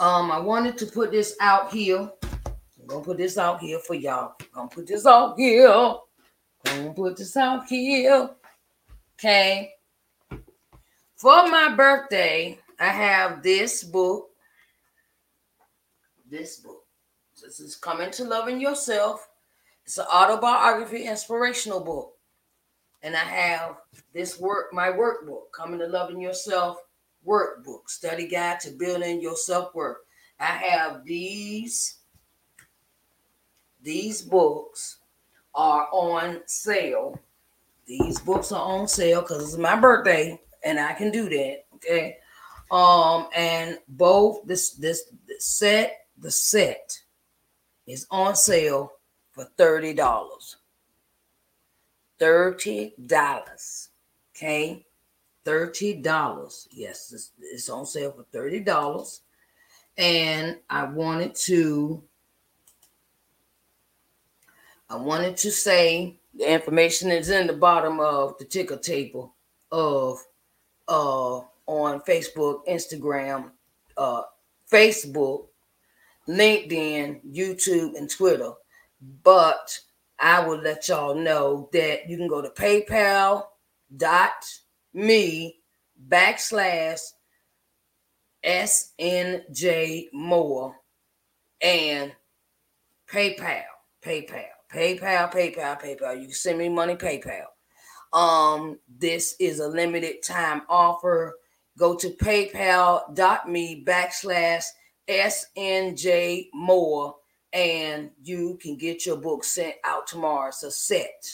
um 0.00 0.30
i 0.30 0.38
wanted 0.38 0.78
to 0.78 0.86
put 0.86 1.10
this 1.10 1.36
out 1.40 1.72
here. 1.72 2.10
I'm 2.24 2.86
gonna 2.86 3.04
put 3.04 3.18
this 3.18 3.38
out 3.38 3.60
here 3.60 3.78
for 3.80 3.94
y'all. 3.94 4.34
I'm 4.40 4.46
gonna 4.54 4.68
put 4.68 4.86
this 4.86 5.06
out 5.06 5.38
here. 5.38 5.68
I'm 6.66 6.82
gonna 6.82 6.94
put 6.94 7.16
this 7.16 7.36
out 7.36 7.66
here 7.66 8.30
okay? 9.18 9.72
For 11.16 11.48
my 11.48 11.74
birthday 11.74 12.58
i 12.80 12.86
have 12.86 13.42
this 13.42 13.82
book. 13.82 14.30
This 16.30 16.58
book. 16.58 16.77
This 17.48 17.60
is 17.60 17.76
Coming 17.76 18.10
to 18.10 18.24
Loving 18.24 18.60
Yourself. 18.60 19.26
It's 19.86 19.96
an 19.96 20.04
autobiography, 20.12 21.06
inspirational 21.06 21.80
book. 21.80 22.12
And 23.02 23.16
I 23.16 23.20
have 23.20 23.76
this 24.12 24.38
work, 24.38 24.66
my 24.74 24.88
workbook, 24.88 25.50
Coming 25.56 25.78
to 25.78 25.86
Loving 25.86 26.20
Yourself 26.20 26.76
workbook, 27.26 27.88
study 27.88 28.28
guide 28.28 28.60
to 28.60 28.72
building 28.72 29.22
your 29.22 29.34
self-worth. 29.34 29.96
I 30.38 30.44
have 30.44 31.06
these, 31.06 32.00
these 33.82 34.20
books 34.20 34.98
are 35.54 35.88
on 35.90 36.42
sale. 36.44 37.18
These 37.86 38.20
books 38.20 38.52
are 38.52 38.62
on 38.62 38.86
sale 38.86 39.22
because 39.22 39.42
it's 39.42 39.56
my 39.56 39.74
birthday 39.74 40.38
and 40.66 40.78
I 40.78 40.92
can 40.92 41.10
do 41.10 41.30
that. 41.30 41.64
Okay. 41.76 42.18
Um, 42.70 43.28
and 43.34 43.78
both 43.88 44.44
this 44.44 44.72
this, 44.72 45.04
this 45.26 45.46
set 45.46 46.08
the 46.18 46.30
set 46.30 47.00
is 47.88 48.06
on 48.10 48.36
sale 48.36 48.92
for 49.32 49.48
$30. 49.58 49.96
$30. 52.20 53.88
Okay. 54.36 54.84
$30. 55.44 56.68
Yes, 56.70 57.12
it's, 57.12 57.32
it's 57.40 57.68
on 57.68 57.86
sale 57.86 58.12
for 58.12 58.24
$30. 58.38 59.20
And 59.96 60.58
I 60.70 60.84
wanted 60.84 61.34
to 61.46 62.02
I 64.90 64.96
wanted 64.96 65.36
to 65.38 65.50
say 65.50 66.18
the 66.34 66.50
information 66.50 67.10
is 67.10 67.28
in 67.28 67.46
the 67.46 67.52
bottom 67.52 68.00
of 68.00 68.38
the 68.38 68.44
ticker 68.44 68.76
table 68.76 69.34
of 69.72 70.18
uh 70.86 71.38
on 71.66 72.00
Facebook, 72.02 72.66
Instagram, 72.66 73.50
uh 73.96 74.22
Facebook, 74.70 75.47
LinkedIn, 76.28 77.20
YouTube, 77.34 77.96
and 77.96 78.10
Twitter. 78.10 78.52
But 79.22 79.78
I 80.18 80.46
will 80.46 80.58
let 80.58 80.88
y'all 80.88 81.14
know 81.14 81.68
that 81.72 82.08
you 82.08 82.16
can 82.16 82.26
go 82.28 82.42
to 82.42 82.50
paypal.me 82.50 83.44
backslash 86.08 87.00
SNJ 88.44 90.06
Moore 90.12 90.76
and 91.60 92.12
PayPal, 93.10 93.62
PayPal, 94.04 94.44
PayPal, 94.72 95.32
PayPal, 95.32 95.80
PayPal. 95.80 96.14
You 96.20 96.26
can 96.26 96.32
send 96.32 96.58
me 96.58 96.68
money 96.68 96.94
PayPal. 96.94 97.46
Um, 98.12 98.78
this 98.88 99.34
is 99.40 99.60
a 99.60 99.68
limited 99.68 100.22
time 100.22 100.62
offer. 100.68 101.36
Go 101.78 101.96
to 101.96 102.10
paypal.me 102.10 103.84
backslash 103.84 104.64
SNJ 105.08 106.48
Moore, 106.52 107.16
and 107.52 108.10
you 108.22 108.58
can 108.60 108.76
get 108.76 109.06
your 109.06 109.16
book 109.16 109.44
sent 109.44 109.76
out 109.84 110.06
tomorrow. 110.06 110.48
It's 110.48 110.62
a 110.62 110.70
set, 110.70 111.24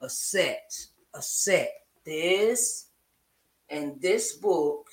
a 0.00 0.08
set, 0.08 0.72
a 1.14 1.22
set. 1.22 1.72
This 2.04 2.86
and 3.68 4.00
this 4.00 4.34
book 4.34 4.88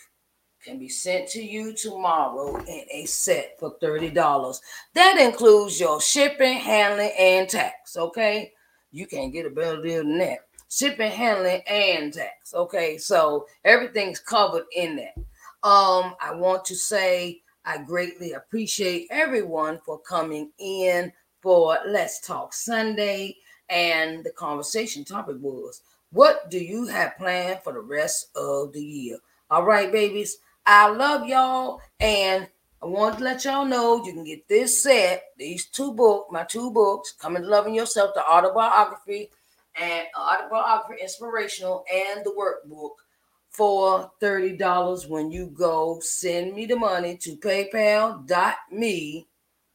can 0.64 0.78
be 0.78 0.90
sent 0.90 1.28
to 1.30 1.42
you 1.42 1.74
tomorrow 1.74 2.58
in 2.66 2.86
a 2.92 3.06
set 3.06 3.58
for 3.60 3.78
$30. 3.80 4.60
That 4.94 5.18
includes 5.18 5.80
your 5.80 6.02
shipping, 6.02 6.58
handling, 6.58 7.12
and 7.18 7.48
tax. 7.48 7.96
Okay. 7.96 8.52
You 8.92 9.08
can't 9.08 9.34
get 9.34 9.46
a 9.46 9.50
better 9.50 9.82
deal 9.82 10.04
than 10.04 10.18
that. 10.20 10.40
Shipping, 10.70 11.12
handling, 11.12 11.62
and 11.68 12.14
tax. 12.14 12.54
Okay. 12.54 12.98
So 12.98 13.48
everything's 13.64 14.20
covered 14.20 14.66
in 14.76 14.98
that. 14.98 15.16
Um, 15.64 16.16
I 16.22 16.34
want 16.36 16.66
to 16.66 16.76
say 16.76 17.42
I 17.68 17.80
greatly 17.80 18.32
appreciate 18.32 19.08
everyone 19.12 19.82
for 19.86 20.00
coming 20.00 20.52
in 20.58 21.12
for 21.42 21.78
Let's 21.86 22.22
Talk 22.22 22.54
Sunday. 22.54 23.36
And 23.70 24.24
the 24.24 24.32
conversation 24.32 25.04
topic 25.04 25.36
was 25.42 25.82
What 26.12 26.50
do 26.50 26.60
you 26.60 26.88
have 26.88 27.18
planned 27.18 27.60
for 27.66 27.74
the 27.74 27.82
rest 27.82 28.30
of 28.38 28.72
the 28.72 28.82
year? 28.82 29.18
All 29.52 29.66
right, 29.66 29.92
babies. 29.92 30.38
I 30.66 30.88
love 30.88 31.28
y'all. 31.28 31.82
And 32.00 32.48
I 32.82 32.86
want 32.86 33.18
to 33.18 33.24
let 33.26 33.44
y'all 33.44 33.66
know 33.66 34.02
you 34.06 34.14
can 34.14 34.24
get 34.24 34.48
this 34.48 34.82
set, 34.82 35.24
these 35.38 35.66
two 35.66 35.92
books, 35.92 36.32
my 36.32 36.46
two 36.46 36.72
books, 36.72 37.12
Coming 37.20 37.42
to 37.42 37.50
Loving 37.50 37.76
Yourself, 37.76 38.14
the 38.14 38.26
autobiography 38.26 39.30
and 39.76 40.08
uh, 40.18 40.38
autobiography 40.38 41.02
inspirational, 41.02 41.84
and 41.94 42.24
the 42.24 42.32
workbook 42.32 42.92
for 43.58 44.12
$30 44.22 45.10
when 45.10 45.32
you 45.32 45.48
go 45.48 46.00
send 46.00 46.54
me 46.54 46.68
the 46.68 46.76
money 46.76 47.18
to 47.18 47.36
paypal.me 47.38 49.28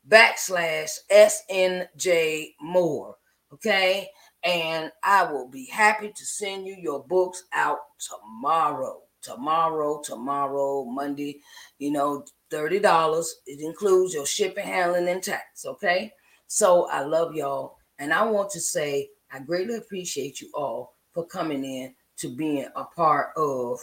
backslash 0.08 0.98
SNJ 1.10 2.54
Moore. 2.60 3.16
Okay. 3.52 4.08
and 4.44 4.90
I 5.02 5.24
will 5.30 5.48
be 5.48 5.66
happy 5.66 6.12
to 6.16 6.24
send 6.24 6.66
you 6.66 6.76
your 6.78 7.04
books 7.04 7.44
out 7.52 7.78
tomorrow. 7.98 9.00
Tomorrow, 9.20 10.00
tomorrow, 10.04 10.84
Monday, 10.84 11.40
you 11.78 11.90
know, 11.92 12.24
$30. 12.52 13.26
It 13.46 13.60
includes 13.60 14.14
your 14.14 14.26
shipping, 14.26 14.66
handling, 14.66 15.08
and 15.08 15.22
tax. 15.22 15.64
Okay. 15.66 16.12
So 16.46 16.88
I 16.88 17.02
love 17.02 17.34
y'all. 17.34 17.76
And 17.98 18.12
I 18.12 18.24
want 18.24 18.50
to 18.50 18.60
say 18.60 19.08
I 19.30 19.40
greatly 19.40 19.76
appreciate 19.76 20.40
you 20.40 20.50
all 20.54 20.96
for 21.12 21.26
coming 21.26 21.64
in 21.64 21.94
to 22.22 22.28
being 22.28 22.66
a 22.76 22.84
part 22.84 23.30
of 23.36 23.80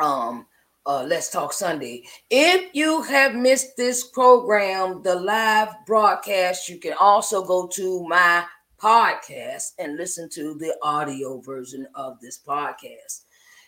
um 0.00 0.46
uh, 0.86 1.02
Let's 1.02 1.28
Talk 1.28 1.52
Sunday. 1.52 2.04
If 2.30 2.74
you 2.74 3.02
have 3.02 3.34
missed 3.34 3.76
this 3.76 4.04
program, 4.04 5.02
the 5.02 5.16
live 5.16 5.68
broadcast, 5.86 6.66
you 6.66 6.78
can 6.78 6.94
also 6.98 7.44
go 7.44 7.66
to 7.74 8.08
my 8.08 8.44
podcast 8.80 9.72
and 9.78 9.98
listen 9.98 10.30
to 10.30 10.54
the 10.54 10.74
audio 10.80 11.40
version 11.40 11.86
of 11.94 12.18
this 12.20 12.38
podcast. 12.38 13.24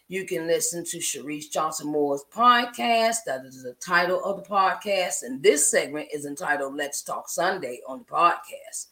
You 0.08 0.24
can 0.24 0.46
listen 0.46 0.82
to 0.86 0.96
Sharise 0.96 1.50
Johnson 1.50 1.88
Moore's 1.88 2.24
podcast. 2.34 3.18
That 3.26 3.44
is 3.44 3.62
the 3.62 3.76
title 3.84 4.24
of 4.24 4.42
the 4.42 4.48
podcast. 4.48 5.22
And 5.22 5.42
this 5.42 5.70
segment 5.70 6.08
is 6.12 6.24
entitled 6.24 6.74
Let's 6.74 7.02
Talk 7.02 7.28
Sunday 7.28 7.80
on 7.86 7.98
the 7.98 8.04
podcast. 8.06 8.86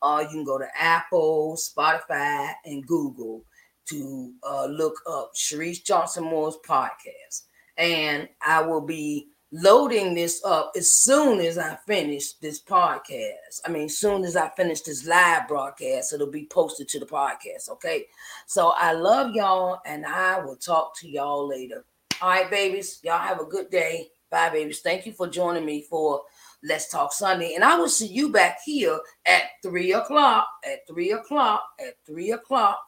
Uh, 0.00 0.20
you 0.22 0.28
can 0.28 0.44
go 0.44 0.58
to 0.58 0.66
Apple, 0.74 1.56
Spotify, 1.56 2.52
and 2.64 2.86
Google 2.86 3.44
to 3.86 4.32
uh, 4.42 4.66
look 4.66 5.00
up 5.08 5.32
Sharise 5.34 5.84
Johnson 5.84 6.24
Moore's 6.24 6.56
podcast. 6.66 7.42
And 7.76 8.28
I 8.40 8.62
will 8.62 8.80
be 8.80 9.28
loading 9.52 10.14
this 10.14 10.44
up 10.44 10.72
as 10.76 10.90
soon 10.90 11.40
as 11.40 11.58
I 11.58 11.78
finish 11.86 12.32
this 12.34 12.60
podcast. 12.60 13.60
I 13.64 13.70
mean, 13.70 13.88
soon 13.88 14.24
as 14.24 14.36
I 14.36 14.48
finish 14.50 14.80
this 14.80 15.06
live 15.06 15.46
broadcast, 15.46 16.12
it'll 16.12 16.30
be 16.30 16.46
posted 16.46 16.88
to 16.88 16.98
the 16.98 17.06
podcast. 17.06 17.68
Okay. 17.70 18.06
So 18.46 18.72
I 18.76 18.92
love 18.92 19.34
y'all 19.34 19.80
and 19.86 20.04
I 20.04 20.40
will 20.40 20.56
talk 20.56 20.98
to 21.00 21.08
y'all 21.08 21.48
later. 21.48 21.84
All 22.20 22.30
right, 22.30 22.50
babies. 22.50 23.00
Y'all 23.02 23.18
have 23.18 23.40
a 23.40 23.44
good 23.44 23.70
day. 23.70 24.08
Bye, 24.30 24.50
babies. 24.50 24.80
Thank 24.80 25.06
you 25.06 25.12
for 25.12 25.28
joining 25.28 25.64
me 25.64 25.82
for 25.82 26.22
Let's 26.64 26.88
Talk 26.88 27.12
Sunday. 27.12 27.54
And 27.54 27.62
I 27.62 27.76
will 27.76 27.88
see 27.88 28.08
you 28.08 28.32
back 28.32 28.58
here 28.64 28.98
at 29.26 29.42
three 29.62 29.92
o'clock, 29.92 30.48
at 30.64 30.86
three 30.88 31.12
o'clock, 31.12 31.62
at 31.78 31.94
three 32.04 32.32
o'clock. 32.32 32.80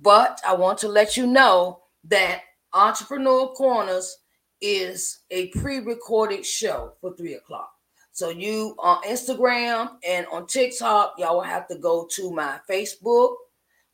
But 0.00 0.40
I 0.46 0.54
want 0.54 0.78
to 0.78 0.88
let 0.88 1.16
you 1.16 1.26
know 1.26 1.80
that 2.04 2.42
Entrepreneur 2.72 3.48
Corners 3.48 4.18
is 4.60 5.20
a 5.30 5.48
pre-recorded 5.48 6.46
show 6.46 6.92
for 7.00 7.14
three 7.16 7.34
o'clock. 7.34 7.70
So 8.12 8.30
you 8.30 8.74
on 8.78 9.02
Instagram 9.02 9.96
and 10.06 10.26
on 10.30 10.46
TikTok, 10.46 11.14
y'all 11.18 11.36
will 11.36 11.42
have 11.42 11.66
to 11.68 11.76
go 11.76 12.06
to 12.12 12.30
my 12.30 12.60
Facebook, 12.70 13.34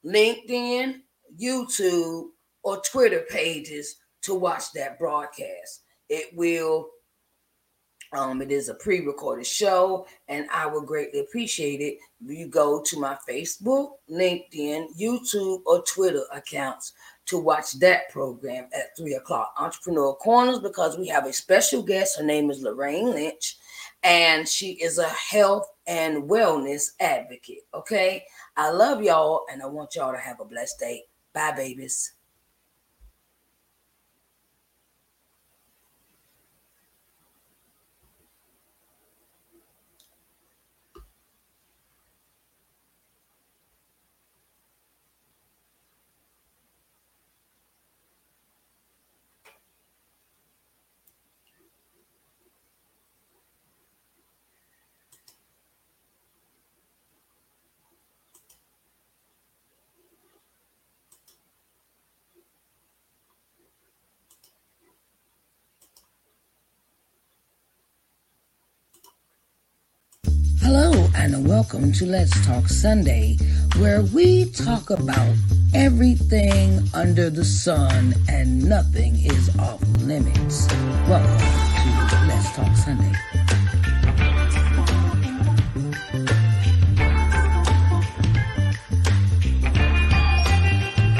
LinkedIn, 0.04 1.00
YouTube, 1.40 2.28
or 2.62 2.82
Twitter 2.82 3.24
pages 3.30 3.96
to 4.22 4.34
watch 4.34 4.72
that 4.72 4.98
broadcast. 4.98 5.82
It 6.08 6.36
will 6.36 6.88
um, 8.12 8.40
it 8.42 8.50
is 8.50 8.68
a 8.68 8.74
pre-recorded 8.74 9.46
show, 9.46 10.06
and 10.28 10.46
I 10.52 10.66
would 10.66 10.86
greatly 10.86 11.20
appreciate 11.20 11.80
it 11.80 11.98
if 12.24 12.38
you 12.38 12.46
go 12.48 12.82
to 12.82 12.98
my 13.00 13.16
Facebook, 13.28 13.92
LinkedIn, 14.10 14.98
YouTube, 14.98 15.62
or 15.66 15.82
Twitter 15.82 16.24
accounts 16.32 16.94
to 17.26 17.38
watch 17.38 17.72
that 17.80 18.08
program 18.10 18.68
at 18.74 18.96
three 18.96 19.14
o'clock. 19.14 19.52
Entrepreneur 19.58 20.14
Corners, 20.14 20.58
because 20.60 20.96
we 20.96 21.06
have 21.08 21.26
a 21.26 21.32
special 21.32 21.82
guest. 21.82 22.18
Her 22.18 22.24
name 22.24 22.50
is 22.50 22.62
Lorraine 22.62 23.10
Lynch, 23.10 23.58
and 24.02 24.48
she 24.48 24.72
is 24.72 24.98
a 24.98 25.08
health 25.08 25.68
and 25.86 26.22
wellness 26.24 26.92
advocate. 27.00 27.66
Okay. 27.74 28.24
I 28.56 28.70
love 28.70 29.02
y'all, 29.02 29.44
and 29.52 29.62
I 29.62 29.66
want 29.66 29.94
y'all 29.94 30.12
to 30.12 30.18
have 30.18 30.40
a 30.40 30.44
blessed 30.44 30.80
day. 30.80 31.04
Bye, 31.32 31.52
babies. 31.52 32.14
Hello, 70.60 70.92
and 71.34 71.46
welcome 71.46 71.92
to 71.92 72.06
Let's 72.06 72.46
Talk 72.46 72.68
Sunday, 72.68 73.36
where 73.76 74.02
we 74.02 74.46
talk 74.50 74.88
about 74.88 75.34
everything 75.74 76.80
under 76.94 77.28
the 77.28 77.44
sun 77.44 78.14
and 78.28 78.64
nothing 78.64 79.14
is 79.24 79.54
off 79.58 79.82
limits. 80.00 80.66
Welcome 81.06 81.38
to 82.08 82.24
Let's 82.26 82.56
Talk 82.56 82.74
Sunday. 82.76 83.37